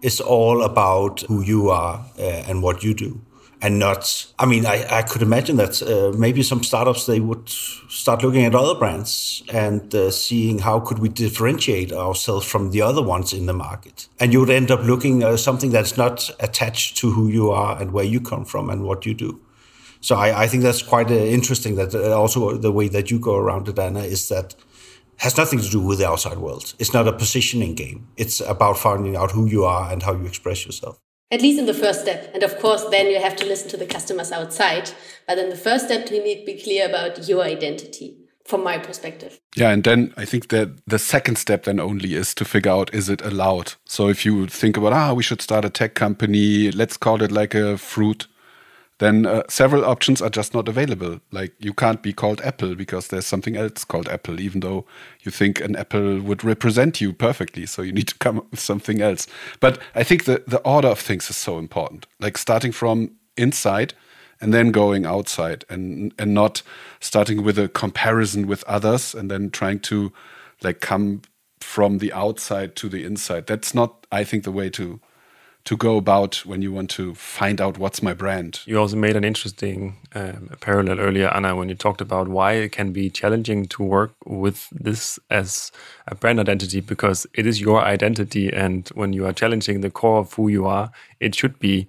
It's 0.00 0.18
all 0.18 0.62
about 0.62 1.20
who 1.22 1.42
you 1.42 1.68
are 1.68 2.06
uh, 2.18 2.22
and 2.22 2.62
what 2.62 2.82
you 2.82 2.94
do. 2.94 3.20
And 3.60 3.78
not, 3.78 4.32
I 4.38 4.46
mean, 4.46 4.64
I, 4.64 4.86
I 4.98 5.02
could 5.02 5.20
imagine 5.20 5.56
that 5.56 5.82
uh, 5.82 6.16
maybe 6.16 6.42
some 6.42 6.62
startups, 6.62 7.06
they 7.06 7.20
would 7.20 7.48
start 7.48 8.22
looking 8.22 8.44
at 8.44 8.54
other 8.54 8.78
brands 8.78 9.42
and 9.52 9.92
uh, 9.94 10.10
seeing 10.10 10.60
how 10.60 10.80
could 10.80 11.00
we 11.00 11.08
differentiate 11.08 11.92
ourselves 11.92 12.46
from 12.46 12.70
the 12.70 12.80
other 12.80 13.02
ones 13.02 13.32
in 13.32 13.46
the 13.46 13.52
market. 13.52 14.08
And 14.20 14.32
you 14.32 14.40
would 14.40 14.50
end 14.50 14.70
up 14.70 14.84
looking 14.84 15.22
at 15.22 15.40
something 15.40 15.70
that's 15.70 15.98
not 15.98 16.30
attached 16.40 16.96
to 16.98 17.10
who 17.10 17.28
you 17.28 17.50
are 17.50 17.78
and 17.78 17.92
where 17.92 18.04
you 18.04 18.20
come 18.20 18.44
from 18.44 18.70
and 18.70 18.84
what 18.84 19.04
you 19.04 19.12
do. 19.12 19.40
So 20.00 20.16
I, 20.16 20.44
I 20.44 20.46
think 20.46 20.62
that's 20.62 20.82
quite 20.82 21.10
uh, 21.10 21.14
interesting 21.14 21.76
that 21.76 21.94
uh, 21.94 22.18
also 22.18 22.56
the 22.56 22.72
way 22.72 22.88
that 22.88 23.10
you 23.10 23.18
go 23.18 23.36
around 23.36 23.68
it, 23.68 23.78
Anna, 23.78 24.00
is 24.00 24.28
that 24.28 24.54
has 25.18 25.36
nothing 25.36 25.58
to 25.60 25.68
do 25.68 25.80
with 25.80 25.98
the 25.98 26.08
outside 26.08 26.38
world. 26.38 26.74
It's 26.78 26.94
not 26.94 27.08
a 27.08 27.12
positioning 27.12 27.74
game. 27.74 28.08
It's 28.16 28.40
about 28.40 28.78
finding 28.78 29.16
out 29.16 29.32
who 29.32 29.46
you 29.46 29.64
are 29.64 29.90
and 29.92 30.02
how 30.02 30.12
you 30.14 30.26
express 30.26 30.64
yourself. 30.64 30.98
At 31.30 31.42
least 31.42 31.58
in 31.58 31.66
the 31.66 31.74
first 31.74 32.02
step. 32.02 32.30
And 32.32 32.42
of 32.42 32.58
course, 32.58 32.84
then 32.90 33.10
you 33.10 33.20
have 33.20 33.36
to 33.36 33.44
listen 33.44 33.68
to 33.70 33.76
the 33.76 33.84
customers 33.86 34.32
outside. 34.32 34.90
But 35.26 35.38
in 35.38 35.50
the 35.50 35.56
first 35.56 35.86
step, 35.86 36.10
you 36.10 36.22
need 36.22 36.40
to 36.40 36.46
be 36.46 36.62
clear 36.62 36.88
about 36.88 37.28
your 37.28 37.42
identity 37.42 38.16
from 38.46 38.62
my 38.62 38.78
perspective. 38.78 39.38
Yeah, 39.54 39.70
and 39.70 39.84
then 39.84 40.14
I 40.16 40.24
think 40.24 40.48
that 40.48 40.70
the 40.86 40.98
second 40.98 41.36
step 41.36 41.64
then 41.64 41.78
only 41.78 42.14
is 42.14 42.34
to 42.34 42.46
figure 42.46 42.72
out 42.72 42.94
is 42.94 43.10
it 43.10 43.20
allowed. 43.20 43.74
So 43.84 44.08
if 44.08 44.24
you 44.24 44.46
think 44.46 44.78
about 44.78 44.94
ah, 44.94 45.12
we 45.12 45.22
should 45.22 45.42
start 45.42 45.66
a 45.66 45.70
tech 45.70 45.94
company, 45.94 46.70
let's 46.70 46.96
call 46.96 47.22
it 47.22 47.30
like 47.30 47.54
a 47.54 47.76
fruit 47.76 48.26
then 48.98 49.26
uh, 49.26 49.42
several 49.48 49.84
options 49.84 50.20
are 50.20 50.30
just 50.30 50.54
not 50.54 50.68
available. 50.68 51.20
Like 51.30 51.52
you 51.58 51.72
can't 51.72 52.02
be 52.02 52.12
called 52.12 52.40
Apple 52.40 52.74
because 52.74 53.08
there's 53.08 53.26
something 53.26 53.56
else 53.56 53.84
called 53.84 54.08
Apple, 54.08 54.40
even 54.40 54.60
though 54.60 54.84
you 55.22 55.30
think 55.30 55.60
an 55.60 55.76
apple 55.76 56.20
would 56.20 56.44
represent 56.44 57.00
you 57.00 57.12
perfectly. 57.12 57.66
So 57.66 57.82
you 57.82 57.92
need 57.98 58.08
to 58.08 58.18
come 58.18 58.38
up 58.38 58.50
with 58.50 58.60
something 58.60 59.00
else. 59.00 59.26
But 59.60 59.78
I 59.94 60.02
think 60.02 60.24
the, 60.24 60.42
the 60.46 60.60
order 60.60 60.88
of 60.88 60.98
things 60.98 61.30
is 61.30 61.36
so 61.36 61.58
important. 61.58 62.06
Like 62.18 62.36
starting 62.36 62.72
from 62.72 63.12
inside 63.36 63.94
and 64.40 64.52
then 64.52 64.72
going 64.72 65.06
outside 65.06 65.64
and 65.68 66.12
and 66.18 66.34
not 66.34 66.62
starting 67.00 67.42
with 67.42 67.58
a 67.58 67.68
comparison 67.68 68.46
with 68.46 68.64
others 68.64 69.14
and 69.14 69.30
then 69.30 69.50
trying 69.50 69.80
to 69.80 70.12
like 70.62 70.80
come 70.80 71.22
from 71.60 71.98
the 71.98 72.12
outside 72.12 72.76
to 72.76 72.88
the 72.88 73.04
inside. 73.04 73.46
That's 73.46 73.74
not, 73.74 74.06
I 74.10 74.24
think, 74.24 74.44
the 74.44 74.52
way 74.52 74.70
to 74.70 75.00
to 75.68 75.76
go 75.76 75.98
about 75.98 76.36
when 76.46 76.62
you 76.62 76.72
want 76.72 76.88
to 76.88 77.14
find 77.14 77.60
out 77.60 77.76
what's 77.76 78.02
my 78.02 78.14
brand. 78.14 78.60
You 78.64 78.78
also 78.78 78.96
made 78.96 79.16
an 79.16 79.22
interesting 79.22 79.98
um, 80.14 80.48
parallel 80.62 80.98
earlier, 80.98 81.28
Anna, 81.28 81.54
when 81.54 81.68
you 81.68 81.74
talked 81.74 82.00
about 82.00 82.26
why 82.26 82.52
it 82.52 82.72
can 82.72 82.90
be 82.90 83.10
challenging 83.10 83.66
to 83.66 83.82
work 83.82 84.14
with 84.24 84.66
this 84.70 85.18
as 85.28 85.70
a 86.06 86.14
brand 86.14 86.40
identity 86.40 86.80
because 86.80 87.26
it 87.34 87.46
is 87.46 87.60
your 87.60 87.84
identity, 87.84 88.50
and 88.50 88.88
when 88.94 89.12
you 89.12 89.26
are 89.26 89.32
challenging 89.34 89.82
the 89.82 89.90
core 89.90 90.20
of 90.20 90.32
who 90.32 90.48
you 90.48 90.64
are, 90.64 90.90
it 91.20 91.34
should 91.34 91.58
be, 91.58 91.86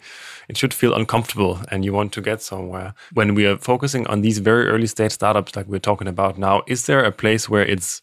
it 0.50 0.58
should 0.58 0.74
feel 0.74 0.94
uncomfortable, 0.94 1.62
and 1.72 1.86
you 1.86 1.94
want 1.94 2.12
to 2.12 2.22
get 2.22 2.42
somewhere. 2.42 2.94
When 3.14 3.34
we 3.34 3.46
are 3.46 3.58
focusing 3.58 4.06
on 4.08 4.20
these 4.20 4.40
very 4.40 4.68
early 4.68 4.88
stage 4.88 5.14
startups, 5.14 5.56
like 5.56 5.68
we're 5.68 5.80
talking 5.80 6.10
about 6.10 6.38
now, 6.38 6.64
is 6.68 6.86
there 6.86 7.06
a 7.06 7.14
place 7.14 7.48
where 7.48 7.64
it's 7.66 8.02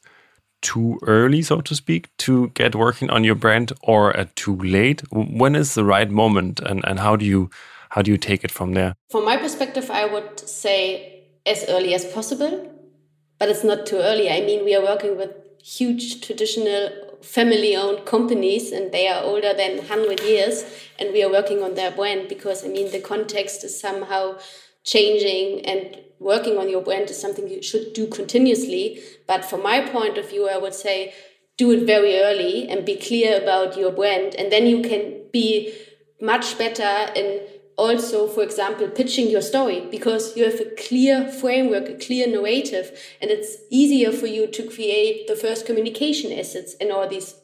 too 0.66 0.98
early, 1.02 1.42
so 1.42 1.60
to 1.60 1.74
speak, 1.74 2.08
to 2.18 2.48
get 2.54 2.74
working 2.74 3.08
on 3.08 3.22
your 3.22 3.36
brand, 3.36 3.72
or 3.82 4.16
at 4.16 4.34
too 4.34 4.56
late? 4.56 5.02
When 5.12 5.54
is 5.54 5.74
the 5.74 5.84
right 5.84 6.10
moment, 6.10 6.60
and, 6.60 6.84
and 6.84 6.98
how 6.98 7.14
do 7.16 7.24
you 7.24 7.50
how 7.90 8.02
do 8.02 8.10
you 8.10 8.18
take 8.18 8.42
it 8.44 8.50
from 8.50 8.74
there? 8.74 8.94
From 9.10 9.24
my 9.24 9.36
perspective, 9.36 9.90
I 9.90 10.04
would 10.04 10.40
say 10.40 11.22
as 11.46 11.64
early 11.68 11.94
as 11.94 12.04
possible, 12.04 12.54
but 13.38 13.48
it's 13.48 13.64
not 13.64 13.86
too 13.86 13.98
early. 13.98 14.28
I 14.28 14.40
mean, 14.40 14.64
we 14.64 14.74
are 14.74 14.82
working 14.82 15.16
with 15.16 15.30
huge 15.62 16.20
traditional 16.26 16.90
family 17.22 17.76
owned 17.76 18.04
companies 18.04 18.72
and 18.72 18.92
they 18.92 19.08
are 19.08 19.22
older 19.22 19.54
than 19.54 19.78
100 19.78 20.20
years 20.20 20.64
and 20.98 21.12
we 21.12 21.22
are 21.22 21.30
working 21.30 21.62
on 21.62 21.74
their 21.74 21.90
brand 21.90 22.28
because 22.28 22.64
i 22.64 22.68
mean 22.68 22.92
the 22.92 23.00
context 23.00 23.64
is 23.64 23.80
somehow 23.80 24.36
changing 24.84 25.64
and 25.66 25.98
working 26.18 26.58
on 26.58 26.68
your 26.68 26.82
brand 26.82 27.10
is 27.10 27.20
something 27.20 27.48
you 27.48 27.62
should 27.62 27.92
do 27.92 28.06
continuously 28.06 29.00
but 29.26 29.44
from 29.44 29.62
my 29.62 29.80
point 29.80 30.18
of 30.18 30.28
view 30.28 30.48
i 30.48 30.56
would 30.56 30.74
say 30.74 31.12
do 31.56 31.70
it 31.70 31.86
very 31.86 32.20
early 32.20 32.68
and 32.68 32.84
be 32.84 32.96
clear 32.96 33.40
about 33.42 33.76
your 33.76 33.90
brand 33.90 34.34
and 34.34 34.52
then 34.52 34.66
you 34.66 34.82
can 34.82 35.22
be 35.32 35.72
much 36.20 36.56
better 36.58 37.12
in 37.14 37.40
also, 37.76 38.26
for 38.26 38.42
example, 38.42 38.88
pitching 38.88 39.28
your 39.28 39.42
story 39.42 39.86
because 39.90 40.36
you 40.36 40.44
have 40.44 40.60
a 40.60 40.74
clear 40.76 41.28
framework, 41.28 41.88
a 41.88 41.94
clear 41.94 42.26
narrative, 42.26 42.98
and 43.20 43.30
it's 43.30 43.56
easier 43.70 44.12
for 44.12 44.26
you 44.26 44.46
to 44.46 44.62
create 44.68 45.28
the 45.28 45.36
first 45.36 45.66
communication 45.66 46.32
assets 46.32 46.74
and 46.80 46.90
all 46.90 47.06
these 47.06 47.34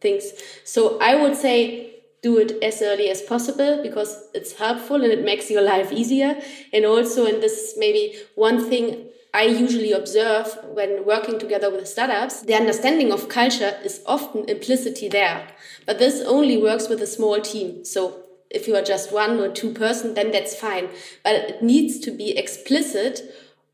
things. 0.00 0.32
So 0.64 0.98
I 1.00 1.16
would 1.16 1.36
say 1.36 1.99
do 2.22 2.38
it 2.38 2.62
as 2.62 2.82
early 2.82 3.08
as 3.08 3.22
possible 3.22 3.82
because 3.82 4.24
it's 4.34 4.54
helpful 4.54 5.02
and 5.02 5.12
it 5.12 5.24
makes 5.24 5.50
your 5.50 5.62
life 5.62 5.90
easier. 5.92 6.40
And 6.72 6.84
also, 6.84 7.26
and 7.26 7.42
this 7.42 7.52
is 7.52 7.74
maybe 7.78 8.16
one 8.34 8.68
thing 8.68 9.08
I 9.32 9.44
usually 9.44 9.92
observe 9.92 10.58
when 10.72 11.04
working 11.06 11.38
together 11.38 11.70
with 11.70 11.86
startups, 11.86 12.42
the 12.42 12.54
understanding 12.54 13.12
of 13.12 13.28
culture 13.28 13.78
is 13.84 14.02
often 14.06 14.48
implicitly 14.48 15.08
there. 15.08 15.46
But 15.86 15.98
this 15.98 16.20
only 16.22 16.56
works 16.56 16.88
with 16.88 17.00
a 17.00 17.06
small 17.06 17.40
team. 17.40 17.84
So 17.84 18.24
if 18.50 18.66
you 18.66 18.74
are 18.74 18.82
just 18.82 19.12
one 19.12 19.38
or 19.38 19.48
two 19.48 19.72
person, 19.72 20.14
then 20.14 20.32
that's 20.32 20.56
fine. 20.56 20.88
But 21.22 21.34
it 21.36 21.62
needs 21.62 22.00
to 22.00 22.10
be 22.10 22.36
explicit 22.36 23.20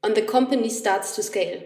on 0.05 0.15
the 0.15 0.23
company 0.23 0.69
starts 0.69 1.17
to 1.17 1.23
scale. 1.23 1.63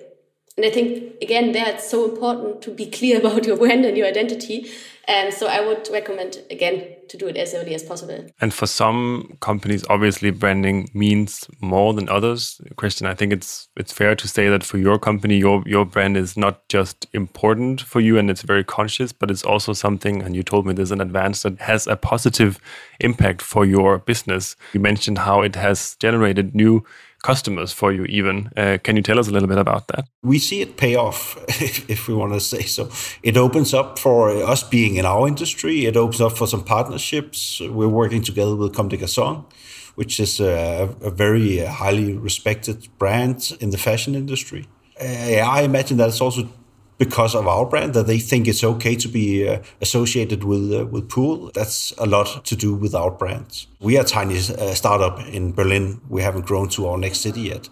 And 0.57 0.67
I 0.67 0.71
think, 0.71 1.17
again, 1.21 1.53
there 1.53 1.69
it's 1.69 1.91
so 1.91 2.09
important 2.09 2.63
to 2.63 2.71
be 2.71 2.87
clear 2.87 3.19
about 3.21 3.45
your 3.45 3.57
brand 3.57 3.85
and 3.85 3.97
your 3.97 4.07
identity. 4.07 4.71
And 5.11 5.35
so 5.35 5.49
I 5.49 5.61
would 5.61 5.89
recommend, 5.91 6.39
again, 6.53 6.87
to 7.09 7.17
do 7.17 7.27
it 7.27 7.37
as 7.37 7.53
early 7.53 7.75
as 7.75 7.83
possible. 7.83 8.27
And 8.41 8.55
for 8.55 8.69
some 8.69 9.37
companies, 9.41 9.85
obviously, 9.91 10.31
branding 10.31 10.89
means 10.95 11.49
more 11.61 11.93
than 11.93 12.09
others. 12.09 12.61
Kristian, 12.77 13.09
I 13.09 13.15
think 13.15 13.33
it's 13.33 13.69
it's 13.77 13.93
fair 13.93 14.15
to 14.15 14.29
say 14.29 14.49
that 14.49 14.63
for 14.63 14.79
your 14.79 15.01
company, 15.01 15.37
your 15.37 15.65
your 15.67 15.85
brand 15.85 16.17
is 16.17 16.37
not 16.37 16.69
just 16.69 17.09
important 17.13 17.81
for 17.81 18.01
you 18.01 18.19
and 18.19 18.31
it's 18.31 18.43
very 18.43 18.63
conscious, 18.63 19.13
but 19.13 19.33
it's 19.33 19.43
also 19.43 19.73
something. 19.73 20.23
And 20.23 20.37
you 20.37 20.45
told 20.45 20.65
me 20.65 20.75
there's 20.75 20.93
an 20.93 21.01
advance 21.01 21.43
that 21.43 21.61
has 21.61 21.89
a 21.89 21.97
positive 21.97 22.61
impact 23.01 23.43
for 23.43 23.65
your 23.65 23.99
business. 23.99 24.55
You 24.73 24.79
mentioned 24.79 25.19
how 25.19 25.43
it 25.43 25.57
has 25.57 25.97
generated 25.99 26.55
new 26.55 26.85
customers 27.23 27.73
for 27.73 27.93
you 27.93 28.05
even. 28.05 28.51
Uh, 28.57 28.79
can 28.83 28.97
you 28.97 29.03
tell 29.03 29.19
us 29.19 29.29
a 29.29 29.31
little 29.31 29.49
bit 29.49 29.59
about 29.59 29.89
that? 29.89 30.05
We 30.23 30.39
see 30.39 30.61
it 30.61 30.77
pay 30.77 30.95
off, 30.95 31.37
if, 31.91 32.09
we 32.09 32.15
want 32.15 32.33
to 32.33 32.41
say 32.41 32.63
so. 32.63 32.91
It 33.23 33.37
opens 33.37 33.75
up 33.75 33.99
for 33.99 34.31
us 34.31 34.63
being 34.63 34.97
in 34.97 35.05
our 35.05 35.29
industry. 35.29 35.87
It 35.87 35.97
opens 35.97 36.21
up 36.21 36.37
for 36.37 36.47
some 36.47 36.65
partnerships. 36.65 37.61
We're 37.61 37.89
working 37.89 38.23
together 38.23 38.57
with 38.57 38.75
Comme 38.75 38.89
des 38.89 39.07
which 39.97 40.21
is 40.21 40.41
a, 40.41 40.95
a 41.03 41.11
very 41.11 41.59
highly 41.59 42.17
respected 42.17 42.89
brand 42.99 43.57
in 43.61 43.71
the 43.71 43.79
fashion 43.79 44.15
industry. 44.15 44.67
Uh, 45.01 45.05
I 45.05 45.63
imagine 45.63 45.97
that 45.99 46.09
it's 46.09 46.21
also 46.21 46.49
because 47.01 47.35
of 47.35 47.49
our 47.49 47.65
brand 47.65 47.95
that 47.95 48.07
they 48.07 48.19
think 48.19 48.47
it's 48.47 48.63
okay 48.63 48.95
to 48.95 49.09
be 49.09 49.49
uh, 49.49 49.59
associated 49.81 50.45
with 50.45 50.71
uh, 50.73 50.85
with 50.93 51.09
pool. 51.09 51.51
That's 51.55 51.93
a 51.99 52.07
lot 52.07 52.45
to 52.45 52.55
do 52.55 52.75
with 52.75 52.95
our 52.95 53.11
brand. 53.11 53.67
We 53.81 53.97
are 53.97 54.03
a 54.03 54.13
tiny 54.19 54.37
uh, 54.37 54.75
startup 54.75 55.19
in 55.27 55.53
Berlin. 55.53 56.01
We 56.11 56.23
haven't 56.23 56.47
grown 56.47 56.69
to 56.69 56.87
our 56.89 56.99
next 56.99 57.21
city 57.21 57.41
yet, 57.41 57.71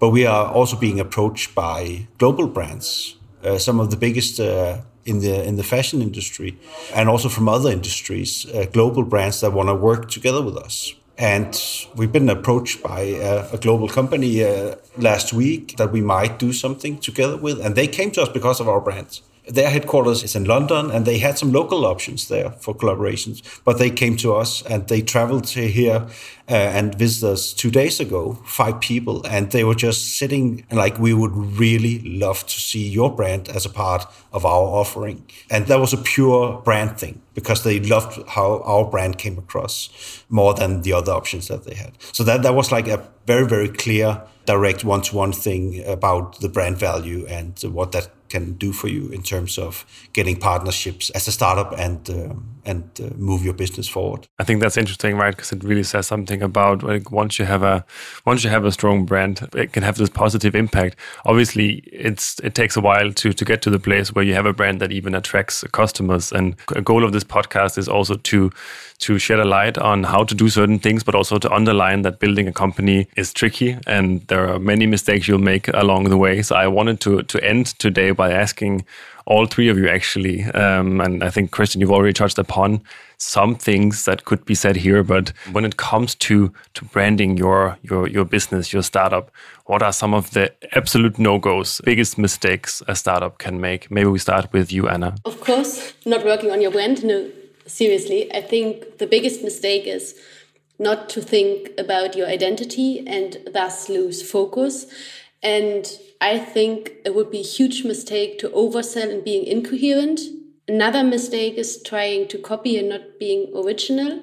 but 0.00 0.10
we 0.10 0.26
are 0.26 0.46
also 0.52 0.76
being 0.76 1.00
approached 1.00 1.54
by 1.54 2.08
global 2.18 2.48
brands, 2.48 3.16
uh, 3.44 3.58
some 3.58 3.80
of 3.80 3.88
the 3.90 3.96
biggest. 3.96 4.40
Uh, 4.40 4.82
in 5.06 5.20
the 5.20 5.46
in 5.48 5.56
the 5.56 5.62
fashion 5.62 6.00
industry, 6.00 6.56
and 6.94 7.10
also 7.10 7.28
from 7.28 7.46
other 7.46 7.70
industries, 7.70 8.46
uh, 8.46 8.64
global 8.72 9.04
brands 9.04 9.40
that 9.40 9.52
want 9.52 9.68
to 9.68 9.74
work 9.74 10.10
together 10.10 10.40
with 10.40 10.56
us. 10.56 10.94
And 11.16 11.60
we've 11.94 12.10
been 12.10 12.28
approached 12.28 12.82
by 12.82 13.00
a, 13.00 13.48
a 13.52 13.58
global 13.58 13.88
company 13.88 14.42
uh, 14.42 14.76
last 14.96 15.32
week 15.32 15.76
that 15.76 15.92
we 15.92 16.00
might 16.00 16.38
do 16.38 16.52
something 16.52 16.98
together 16.98 17.36
with. 17.36 17.60
And 17.64 17.76
they 17.76 17.86
came 17.86 18.10
to 18.12 18.22
us 18.22 18.28
because 18.28 18.60
of 18.60 18.68
our 18.68 18.80
brand. 18.80 19.20
Their 19.46 19.68
headquarters 19.68 20.22
is 20.22 20.34
in 20.34 20.44
London, 20.44 20.90
and 20.90 21.04
they 21.04 21.18
had 21.18 21.36
some 21.36 21.52
local 21.52 21.84
options 21.84 22.28
there 22.28 22.50
for 22.52 22.74
collaborations. 22.74 23.42
But 23.64 23.78
they 23.78 23.90
came 23.90 24.16
to 24.18 24.34
us, 24.34 24.62
and 24.62 24.88
they 24.88 25.02
traveled 25.02 25.44
to 25.48 25.68
here 25.68 26.06
uh, 26.48 26.54
and 26.54 26.94
visited 26.94 27.32
us 27.32 27.52
two 27.52 27.70
days 27.70 28.00
ago, 28.00 28.38
five 28.46 28.80
people, 28.80 29.26
and 29.26 29.50
they 29.50 29.64
were 29.64 29.74
just 29.74 30.16
sitting 30.18 30.64
like 30.70 30.98
we 30.98 31.12
would 31.12 31.34
really 31.58 31.98
love 32.00 32.46
to 32.46 32.60
see 32.60 32.88
your 32.88 33.14
brand 33.14 33.48
as 33.48 33.66
a 33.66 33.70
part 33.70 34.06
of 34.32 34.46
our 34.46 34.66
offering. 34.66 35.24
And 35.50 35.66
that 35.66 35.78
was 35.78 35.92
a 35.92 35.98
pure 35.98 36.60
brand 36.62 36.98
thing 36.98 37.20
because 37.34 37.64
they 37.64 37.80
loved 37.80 38.26
how 38.28 38.62
our 38.64 38.84
brand 38.84 39.18
came 39.18 39.38
across 39.38 40.22
more 40.28 40.54
than 40.54 40.82
the 40.82 40.92
other 40.92 41.12
options 41.12 41.48
that 41.48 41.64
they 41.64 41.74
had. 41.74 41.92
So 42.12 42.24
that 42.24 42.42
that 42.42 42.54
was 42.54 42.72
like 42.72 42.88
a 42.88 43.06
very 43.26 43.46
very 43.46 43.68
clear 43.68 44.22
direct 44.46 44.84
one-to-one 44.84 45.32
thing 45.32 45.84
about 45.86 46.40
the 46.40 46.48
brand 46.48 46.76
value 46.78 47.26
and 47.26 47.58
what 47.62 47.92
that 47.92 48.08
can 48.34 48.54
do 48.58 48.72
for 48.72 48.88
you 48.88 49.08
in 49.12 49.22
terms 49.22 49.58
of 49.58 49.86
getting 50.12 50.36
partnerships 50.36 51.10
as 51.10 51.28
a 51.28 51.32
startup 51.32 51.78
and 51.78 52.10
uh, 52.10 52.34
and 52.64 52.84
uh, 53.00 53.10
move 53.16 53.44
your 53.44 53.54
business 53.54 53.88
forward. 53.88 54.26
I 54.38 54.44
think 54.44 54.60
that's 54.60 54.76
interesting, 54.76 55.16
right? 55.16 55.36
Because 55.36 55.52
it 55.52 55.62
really 55.64 55.82
says 55.82 56.06
something 56.06 56.42
about 56.42 56.82
like 56.82 57.10
once 57.10 57.38
you 57.38 57.44
have 57.44 57.62
a 57.62 57.84
once 58.24 58.44
you 58.44 58.50
have 58.50 58.64
a 58.64 58.72
strong 58.72 59.06
brand, 59.06 59.48
it 59.54 59.72
can 59.72 59.82
have 59.82 59.96
this 59.96 60.10
positive 60.10 60.54
impact. 60.54 60.96
Obviously, 61.24 61.82
it's 61.92 62.40
it 62.40 62.54
takes 62.54 62.76
a 62.76 62.80
while 62.80 63.12
to 63.12 63.32
to 63.32 63.44
get 63.44 63.62
to 63.62 63.70
the 63.70 63.78
place 63.78 64.14
where 64.14 64.24
you 64.24 64.34
have 64.34 64.46
a 64.46 64.52
brand 64.52 64.80
that 64.80 64.92
even 64.92 65.14
attracts 65.14 65.64
customers. 65.72 66.32
And 66.32 66.56
a 66.74 66.82
goal 66.82 67.04
of 67.04 67.12
this 67.12 67.24
podcast 67.24 67.78
is 67.78 67.88
also 67.88 68.14
to 68.16 68.50
to 68.98 69.18
shed 69.18 69.40
a 69.40 69.44
light 69.44 69.76
on 69.78 70.04
how 70.04 70.24
to 70.24 70.34
do 70.34 70.48
certain 70.48 70.78
things, 70.78 71.04
but 71.04 71.14
also 71.14 71.38
to 71.38 71.52
underline 71.52 72.02
that 72.02 72.18
building 72.18 72.48
a 72.48 72.52
company 72.52 73.06
is 73.16 73.32
tricky 73.32 73.76
and 73.86 74.26
there 74.28 74.48
are 74.48 74.58
many 74.58 74.86
mistakes 74.86 75.28
you'll 75.28 75.38
make 75.38 75.68
along 75.68 76.04
the 76.04 76.16
way. 76.16 76.42
So 76.42 76.56
I 76.56 76.66
wanted 76.68 77.00
to 77.00 77.22
to 77.22 77.38
end 77.44 77.66
today 77.78 78.12
by 78.12 78.23
asking 78.32 78.84
all 79.26 79.46
three 79.46 79.68
of 79.68 79.78
you 79.78 79.88
actually, 79.88 80.44
um, 80.44 81.00
and 81.00 81.24
I 81.24 81.30
think 81.30 81.50
Kristian, 81.50 81.80
you've 81.80 81.90
already 81.90 82.12
touched 82.12 82.38
upon 82.38 82.82
some 83.16 83.54
things 83.54 84.04
that 84.04 84.24
could 84.24 84.44
be 84.44 84.54
said 84.54 84.76
here. 84.76 85.02
But 85.02 85.32
when 85.52 85.64
it 85.64 85.76
comes 85.76 86.14
to 86.16 86.52
to 86.74 86.84
branding 86.86 87.36
your 87.36 87.78
your 87.82 88.08
your 88.08 88.24
business, 88.24 88.72
your 88.72 88.82
startup, 88.82 89.30
what 89.66 89.82
are 89.82 89.92
some 89.92 90.14
of 90.14 90.30
the 90.32 90.52
absolute 90.76 91.18
no 91.18 91.38
goes, 91.38 91.80
biggest 91.84 92.18
mistakes 92.18 92.82
a 92.86 92.94
startup 92.94 93.38
can 93.38 93.60
make? 93.60 93.90
Maybe 93.90 94.08
we 94.08 94.18
start 94.18 94.52
with 94.52 94.72
you, 94.72 94.88
Anna. 94.88 95.14
Of 95.24 95.40
course, 95.40 95.94
not 96.04 96.24
working 96.24 96.50
on 96.50 96.60
your 96.60 96.70
brand. 96.70 97.04
No, 97.04 97.30
seriously, 97.66 98.32
I 98.34 98.42
think 98.42 98.98
the 98.98 99.06
biggest 99.06 99.42
mistake 99.42 99.86
is 99.86 100.14
not 100.78 101.08
to 101.08 101.22
think 101.22 101.70
about 101.78 102.16
your 102.16 102.26
identity 102.26 103.06
and 103.06 103.38
thus 103.52 103.88
lose 103.88 104.28
focus. 104.28 104.86
And 105.44 105.86
I 106.22 106.38
think 106.38 106.92
it 107.04 107.14
would 107.14 107.30
be 107.30 107.40
a 107.40 107.42
huge 107.42 107.84
mistake 107.84 108.38
to 108.38 108.48
oversell 108.48 109.10
and 109.10 109.22
being 109.22 109.44
incoherent. 109.44 110.20
Another 110.66 111.04
mistake 111.04 111.56
is 111.56 111.82
trying 111.82 112.28
to 112.28 112.38
copy 112.38 112.78
and 112.78 112.88
not 112.88 113.18
being 113.20 113.52
original. 113.54 114.22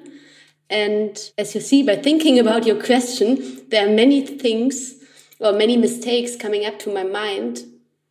And 0.68 1.16
as 1.38 1.54
you 1.54 1.60
see 1.60 1.84
by 1.84 1.96
thinking 1.96 2.40
about 2.40 2.66
your 2.66 2.82
question, 2.82 3.62
there 3.68 3.86
are 3.86 3.94
many 3.94 4.26
things 4.26 4.96
or 5.38 5.52
many 5.52 5.76
mistakes 5.76 6.34
coming 6.34 6.66
up 6.66 6.80
to 6.80 6.92
my 6.92 7.04
mind, 7.04 7.66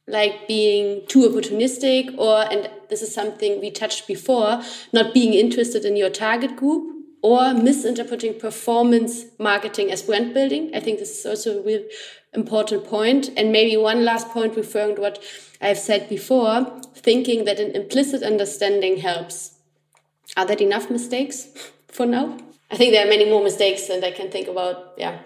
like 0.07 0.47
being 0.47 1.05
too 1.07 1.27
opportunistic, 1.27 2.17
or, 2.17 2.49
and 2.49 2.69
this 2.89 3.01
is 3.01 3.13
something 3.13 3.59
we 3.59 3.71
touched 3.71 4.07
before, 4.07 4.61
not 4.93 5.13
being 5.13 5.33
interested 5.33 5.83
in 5.83 5.97
your 5.97 6.09
target 6.09 6.55
group 6.55 6.95
or 7.23 7.53
misinterpreting 7.53 8.39
performance 8.39 9.25
marketing 9.37 9.91
as 9.91 10.03
brand 10.03 10.33
building. 10.33 10.71
I 10.73 10.79
think 10.79 10.99
this 10.99 11.19
is 11.19 11.25
also 11.25 11.59
a 11.59 11.61
real 11.61 11.83
important 12.33 12.85
point. 12.85 13.29
And 13.37 13.51
maybe 13.51 13.77
one 13.77 14.05
last 14.05 14.29
point 14.29 14.55
referring 14.55 14.95
to 14.95 15.01
what 15.01 15.23
I've 15.61 15.79
said 15.79 16.09
before, 16.09 16.65
thinking 16.95 17.45
that 17.45 17.59
an 17.59 17.71
implicit 17.71 18.23
understanding 18.23 18.97
helps. 18.97 19.57
Are 20.37 20.45
that 20.45 20.61
enough 20.61 20.89
mistakes 20.89 21.47
for 21.87 22.05
now? 22.05 22.37
I 22.69 22.77
think 22.77 22.93
there 22.93 23.05
are 23.05 23.09
many 23.09 23.29
more 23.29 23.43
mistakes 23.43 23.87
that 23.87 24.03
I 24.03 24.11
can 24.11 24.31
think 24.31 24.47
about. 24.47 24.93
Yeah. 24.97 25.19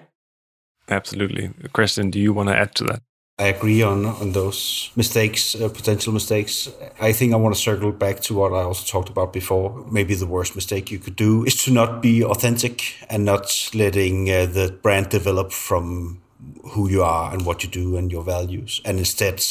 Absolutely. 0.89 1.49
Kristian, 1.73 2.11
do 2.11 2.19
you 2.19 2.33
want 2.33 2.49
to 2.49 2.57
add 2.57 2.75
to 2.75 2.83
that? 2.85 3.01
I 3.37 3.47
agree 3.47 3.81
on 3.83 4.05
on 4.05 4.31
those 4.31 4.91
mistakes, 4.95 5.55
uh, 5.55 5.67
potential 5.67 6.13
mistakes. 6.13 6.69
I 7.01 7.11
think 7.11 7.33
I 7.33 7.35
want 7.35 7.53
to 7.53 7.61
circle 7.61 7.91
back 7.91 8.21
to 8.21 8.33
what 8.33 8.53
I 8.53 8.63
also 8.63 8.85
talked 8.85 9.09
about 9.09 9.33
before. 9.33 9.85
Maybe 9.91 10.15
the 10.15 10.25
worst 10.25 10.55
mistake 10.55 10.89
you 10.89 10.99
could 10.99 11.17
do 11.17 11.43
is 11.43 11.61
to 11.65 11.71
not 11.71 12.01
be 12.01 12.23
authentic 12.23 12.95
and 13.09 13.25
not 13.25 13.69
letting 13.73 14.29
uh, 14.29 14.45
the 14.45 14.79
brand 14.81 15.09
develop 15.09 15.51
from 15.51 16.21
who 16.71 16.89
you 16.89 17.03
are 17.03 17.33
and 17.33 17.45
what 17.45 17.63
you 17.63 17.69
do 17.69 17.97
and 17.97 18.11
your 18.11 18.23
values, 18.23 18.81
and 18.85 18.99
instead 18.99 19.43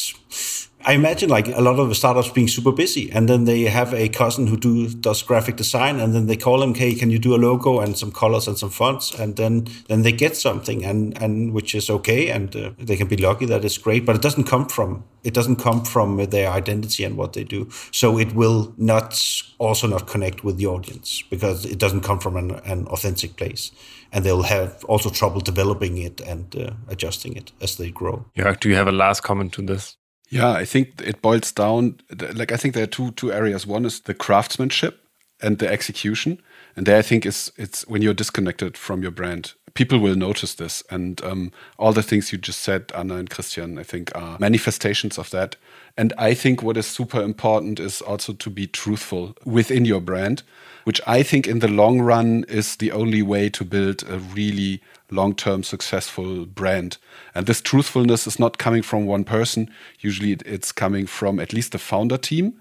I 0.86 0.92
imagine 0.92 1.30
like 1.30 1.48
a 1.48 1.62
lot 1.62 1.78
of 1.78 1.88
the 1.88 1.94
startups 1.94 2.28
being 2.28 2.48
super 2.48 2.72
busy, 2.72 3.10
and 3.10 3.26
then 3.28 3.44
they 3.44 3.62
have 3.62 3.94
a 3.94 4.08
cousin 4.08 4.46
who 4.46 4.56
do 4.56 4.88
does 4.88 5.22
graphic 5.22 5.56
design, 5.56 5.98
and 5.98 6.14
then 6.14 6.26
they 6.26 6.36
call 6.36 6.62
him, 6.62 6.74
"Hey, 6.74 6.94
can 6.94 7.10
you 7.10 7.18
do 7.18 7.34
a 7.34 7.38
logo 7.38 7.80
and 7.80 7.96
some 7.96 8.12
colors 8.12 8.46
and 8.46 8.58
some 8.58 8.70
fonts?" 8.70 9.18
And 9.18 9.36
then 9.36 9.66
then 9.88 10.02
they 10.02 10.12
get 10.12 10.36
something, 10.36 10.84
and 10.84 11.20
and 11.22 11.52
which 11.52 11.74
is 11.74 11.88
okay, 11.88 12.28
and 12.28 12.54
uh, 12.54 12.70
they 12.78 12.96
can 12.96 13.08
be 13.08 13.16
lucky 13.16 13.46
that 13.46 13.64
it's 13.64 13.78
great, 13.78 14.04
but 14.04 14.16
it 14.16 14.22
doesn't 14.22 14.44
come 14.44 14.66
from 14.66 15.04
it 15.22 15.32
doesn't 15.32 15.56
come 15.56 15.82
from 15.84 16.26
their 16.26 16.50
identity 16.50 17.02
and 17.02 17.16
what 17.16 17.32
they 17.32 17.44
do, 17.44 17.68
so 17.90 18.18
it 18.18 18.34
will 18.34 18.74
not 18.76 19.42
also 19.58 19.86
not 19.86 20.06
connect 20.06 20.44
with 20.44 20.58
the 20.58 20.66
audience 20.66 21.22
because 21.30 21.64
it 21.64 21.78
doesn't 21.78 22.02
come 22.02 22.18
from 22.18 22.36
an, 22.36 22.50
an 22.66 22.86
authentic 22.88 23.36
place 23.36 23.72
and 24.12 24.24
they'll 24.24 24.42
have 24.42 24.84
also 24.84 25.10
trouble 25.10 25.40
developing 25.40 25.98
it 25.98 26.20
and 26.20 26.54
uh, 26.56 26.70
adjusting 26.88 27.36
it 27.36 27.52
as 27.60 27.76
they 27.76 27.90
grow. 27.90 28.24
Yeah. 28.36 28.54
Do 28.60 28.68
you 28.68 28.76
have 28.76 28.86
a 28.86 28.92
last 28.92 29.22
comment 29.22 29.52
to 29.54 29.62
this? 29.62 29.96
Yeah, 30.34 30.50
I 30.50 30.64
think 30.64 31.00
it 31.00 31.22
boils 31.22 31.52
down. 31.52 32.00
Like 32.34 32.50
I 32.50 32.56
think 32.56 32.74
there 32.74 32.82
are 32.82 32.88
two 32.88 33.12
two 33.12 33.32
areas. 33.32 33.68
One 33.68 33.84
is 33.86 34.00
the 34.00 34.14
craftsmanship 34.14 34.98
and 35.40 35.60
the 35.60 35.68
execution, 35.68 36.40
and 36.74 36.86
there 36.86 36.98
I 36.98 37.02
think 37.02 37.24
is 37.24 37.52
it's 37.56 37.86
when 37.86 38.02
you're 38.02 38.14
disconnected 38.14 38.76
from 38.76 39.02
your 39.02 39.12
brand, 39.12 39.54
people 39.74 39.98
will 39.98 40.14
notice 40.14 40.54
this, 40.54 40.82
and 40.88 41.22
um, 41.24 41.52
all 41.78 41.92
the 41.92 42.02
things 42.02 42.32
you 42.32 42.38
just 42.38 42.60
said, 42.60 42.92
Anna 42.94 43.16
and 43.16 43.28
Kristian, 43.28 43.78
I 43.78 43.82
think 43.82 44.14
are 44.14 44.38
manifestations 44.38 45.18
of 45.18 45.30
that. 45.30 45.56
And 45.96 46.12
I 46.16 46.34
think 46.34 46.62
what 46.62 46.76
is 46.76 46.86
super 46.86 47.20
important 47.20 47.78
is 47.80 48.00
also 48.00 48.32
to 48.32 48.50
be 48.50 48.66
truthful 48.66 49.36
within 49.44 49.84
your 49.84 50.00
brand, 50.00 50.42
which 50.84 51.00
I 51.06 51.22
think 51.22 51.46
in 51.46 51.58
the 51.58 51.68
long 51.68 52.00
run 52.00 52.44
is 52.48 52.76
the 52.76 52.92
only 52.92 53.22
way 53.22 53.48
to 53.50 53.64
build 53.64 54.02
a 54.08 54.18
really 54.18 54.80
long 55.10 55.34
term 55.34 55.62
successful 55.62 56.46
brand. 56.46 56.98
And 57.34 57.46
this 57.46 57.60
truthfulness 57.60 58.26
is 58.26 58.38
not 58.38 58.58
coming 58.58 58.82
from 58.82 59.06
one 59.06 59.24
person. 59.24 59.70
Usually 60.00 60.32
it's 60.44 60.72
coming 60.72 61.06
from 61.06 61.38
at 61.38 61.52
least 61.52 61.72
the 61.72 61.78
founder 61.78 62.16
team. 62.16 62.54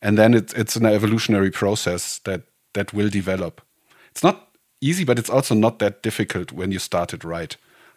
And 0.00 0.16
then 0.16 0.34
it's, 0.34 0.52
it's 0.54 0.76
an 0.76 0.86
evolutionary 0.86 1.50
process 1.50 2.18
that, 2.20 2.42
that 2.74 2.92
will 2.92 3.08
develop. 3.08 3.60
It's 4.10 4.22
not 4.22 4.47
easy, 4.80 5.04
but 5.04 5.18
it's 5.18 5.30
also 5.30 5.54
not 5.54 5.78
that 5.78 6.02
difficult 6.02 6.52
when 6.52 6.72
you 6.72 6.78
start 6.78 7.12
it 7.12 7.24
right. 7.24 7.56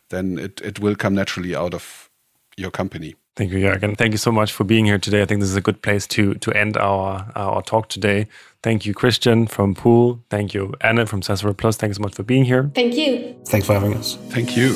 Then 0.09 0.37
it, 0.39 0.61
it 0.61 0.79
will 0.79 0.95
come 0.95 1.15
naturally 1.15 1.55
out 1.55 1.73
of 1.73 2.09
your 2.57 2.71
company. 2.71 3.15
Thank 3.35 3.51
you, 3.53 3.59
Jürgen. 3.59 3.97
Thank 3.97 4.11
you 4.11 4.17
so 4.17 4.31
much 4.31 4.51
for 4.51 4.65
being 4.65 4.85
here 4.85 4.99
today. 4.99 5.21
I 5.21 5.25
think 5.25 5.39
this 5.39 5.49
is 5.49 5.55
a 5.55 5.61
good 5.61 5.81
place 5.81 6.05
to 6.07 6.33
to 6.35 6.51
end 6.51 6.75
our 6.75 7.31
our 7.35 7.61
talk 7.61 7.87
today. 7.87 8.27
Thank 8.61 8.85
you, 8.85 8.93
Kristian 8.93 9.47
from 9.49 9.73
Pool. 9.73 10.19
Thank 10.29 10.53
you, 10.53 10.73
Anna 10.81 11.05
from 11.05 11.21
Sasserath 11.21 11.57
Plus. 11.57 11.77
Thanks 11.77 11.97
so 11.97 12.03
much 12.03 12.13
for 12.13 12.23
being 12.23 12.43
here. 12.45 12.69
Thank 12.75 12.95
you. 12.95 13.35
Thanks 13.47 13.65
for 13.67 13.73
having 13.73 13.93
us. 13.95 14.17
Thank 14.29 14.57
you. 14.57 14.73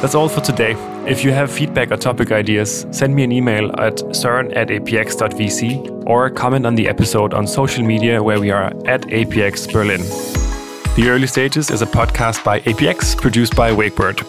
That's 0.00 0.14
all 0.14 0.28
for 0.28 0.40
today. 0.40 0.76
If 1.06 1.24
you 1.24 1.32
have 1.32 1.50
feedback 1.50 1.90
or 1.90 1.96
topic 1.96 2.30
ideas, 2.30 2.86
send 2.90 3.14
me 3.14 3.24
an 3.24 3.32
email 3.32 3.72
at 3.78 3.96
søren 4.12 4.52
at 4.54 4.68
apx.vc 4.68 5.62
or 6.06 6.30
comment 6.30 6.66
on 6.66 6.76
the 6.76 6.88
episode 6.88 7.34
on 7.34 7.46
social 7.46 7.84
media 7.84 8.22
where 8.22 8.40
we 8.40 8.50
are 8.52 8.72
at 8.86 9.02
APX 9.08 9.66
Berlin. 9.72 10.43
The 10.96 11.08
Early 11.08 11.26
Stages 11.26 11.72
is 11.72 11.82
a 11.82 11.86
podcast 11.86 12.44
by 12.44 12.60
APX 12.60 13.20
produced 13.20 13.56
by 13.56 13.72
Wakebird. 13.72 14.22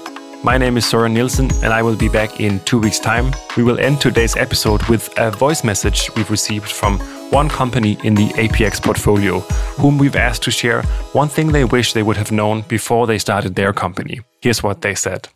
My 0.44 0.58
name 0.58 0.78
is 0.78 0.86
Soren 0.88 1.14
Nielsen, 1.14 1.52
and 1.64 1.72
I 1.72 1.84
will 1.84 1.96
be 1.96 2.10
back 2.10 2.40
in 2.40 2.60
two 2.62 2.80
weeks' 2.80 2.98
time. 2.98 3.32
We 3.56 3.62
will 3.62 3.78
end 3.78 4.02
today's 4.02 4.36
episode 4.36 4.82
with 4.90 5.14
a 5.20 5.30
voice 5.30 5.64
message 5.64 6.10
we've 6.16 6.32
received 6.32 6.68
from 6.72 6.98
one 7.30 7.50
company 7.50 8.00
in 8.04 8.16
the 8.16 8.30
APX 8.30 8.82
portfolio, 8.82 9.42
whom 9.78 10.00
we've 10.00 10.16
asked 10.16 10.42
to 10.46 10.50
share 10.50 10.82
one 11.14 11.28
thing 11.28 11.52
they 11.52 11.66
wish 11.66 11.94
they 11.94 12.02
would 12.02 12.18
have 12.18 12.32
known 12.32 12.62
before 12.62 13.06
they 13.06 13.20
started 13.20 13.54
their 13.54 13.72
company. 13.72 14.22
Here's 14.42 14.64
what 14.64 14.82
they 14.82 14.96
said 14.96 15.28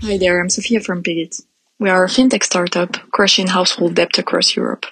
Hi 0.00 0.16
there, 0.16 0.40
I'm 0.40 0.48
Sophia 0.48 0.80
from 0.80 1.02
Pigit. 1.02 1.42
We 1.78 1.90
are 1.90 2.04
a 2.04 2.08
fintech 2.08 2.42
startup 2.42 2.96
crushing 3.10 3.48
household 3.48 3.96
debt 3.96 4.18
across 4.18 4.56
Europe. 4.56 4.86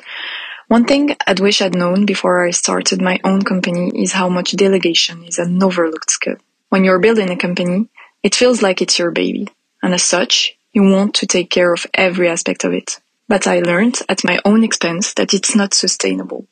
One 0.69 0.85
thing 0.85 1.15
I'd 1.25 1.39
wish 1.39 1.63
I'd 1.63 1.77
known 1.77 2.07
before 2.07 2.45
I 2.45 2.51
started 2.51 3.01
my 3.01 3.21
own 3.23 3.43
company 3.43 3.93
is 4.03 4.11
how 4.11 4.29
much 4.29 4.57
delegation 4.57 5.23
is 5.23 5.39
an 5.39 5.63
overlooked 5.63 6.11
skill. 6.11 6.39
When 6.71 6.83
you're 6.83 6.99
building 6.99 7.31
a 7.31 7.37
company, 7.37 7.89
it 8.25 8.35
feels 8.35 8.63
like 8.63 8.83
it's 8.83 8.99
your 8.99 9.13
baby, 9.13 9.49
and 9.81 9.95
as 9.95 10.03
such, 10.03 10.59
you 10.73 10.83
want 10.83 11.15
to 11.15 11.27
take 11.29 11.51
care 11.51 11.73
of 11.73 11.87
every 11.95 12.29
aspect 12.29 12.65
of 12.65 12.73
it. 12.73 12.99
But 13.29 13.47
I 13.47 13.61
learned 13.61 13.99
at 14.09 14.25
my 14.25 14.41
own 14.45 14.65
expense 14.65 15.15
that 15.15 15.35
it's 15.35 15.55
not 15.55 15.73
sustainable. 15.73 16.49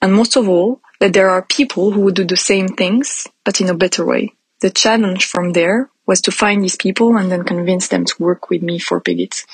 And 0.00 0.12
most 0.12 0.34
of 0.36 0.48
all, 0.48 0.80
that 0.98 1.12
there 1.12 1.30
are 1.30 1.42
people 1.42 1.92
who 1.92 2.00
would 2.00 2.16
do 2.16 2.24
the 2.24 2.36
same 2.36 2.66
things, 2.66 3.28
but 3.44 3.60
in 3.60 3.68
a 3.68 3.74
better 3.74 4.04
way. 4.04 4.32
The 4.60 4.70
challenge 4.70 5.26
from 5.26 5.52
there 5.52 5.88
was 6.06 6.20
to 6.22 6.32
find 6.32 6.62
these 6.62 6.76
people 6.76 7.16
and 7.16 7.30
then 7.30 7.44
convince 7.44 7.88
them 7.88 8.04
to 8.04 8.14
work 8.18 8.50
with 8.50 8.62
me 8.62 8.78
for 8.78 9.00
Pigit. 9.00 9.44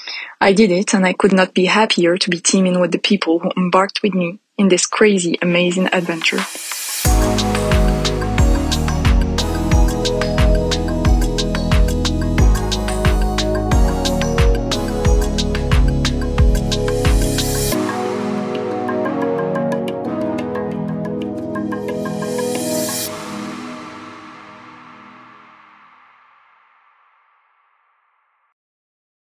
I 0.40 0.52
did 0.52 0.70
it 0.70 0.94
and 0.94 1.04
I 1.04 1.12
could 1.12 1.32
not 1.32 1.54
be 1.54 1.66
happier 1.66 2.16
to 2.16 2.30
be 2.30 2.40
teaming 2.40 2.80
with 2.80 2.92
the 2.92 2.98
people 2.98 3.38
who 3.38 3.50
embarked 3.56 4.02
with 4.02 4.14
me 4.14 4.38
in 4.56 4.68
this 4.68 4.86
crazy, 4.86 5.38
amazing 5.42 5.88
adventure. 5.92 6.40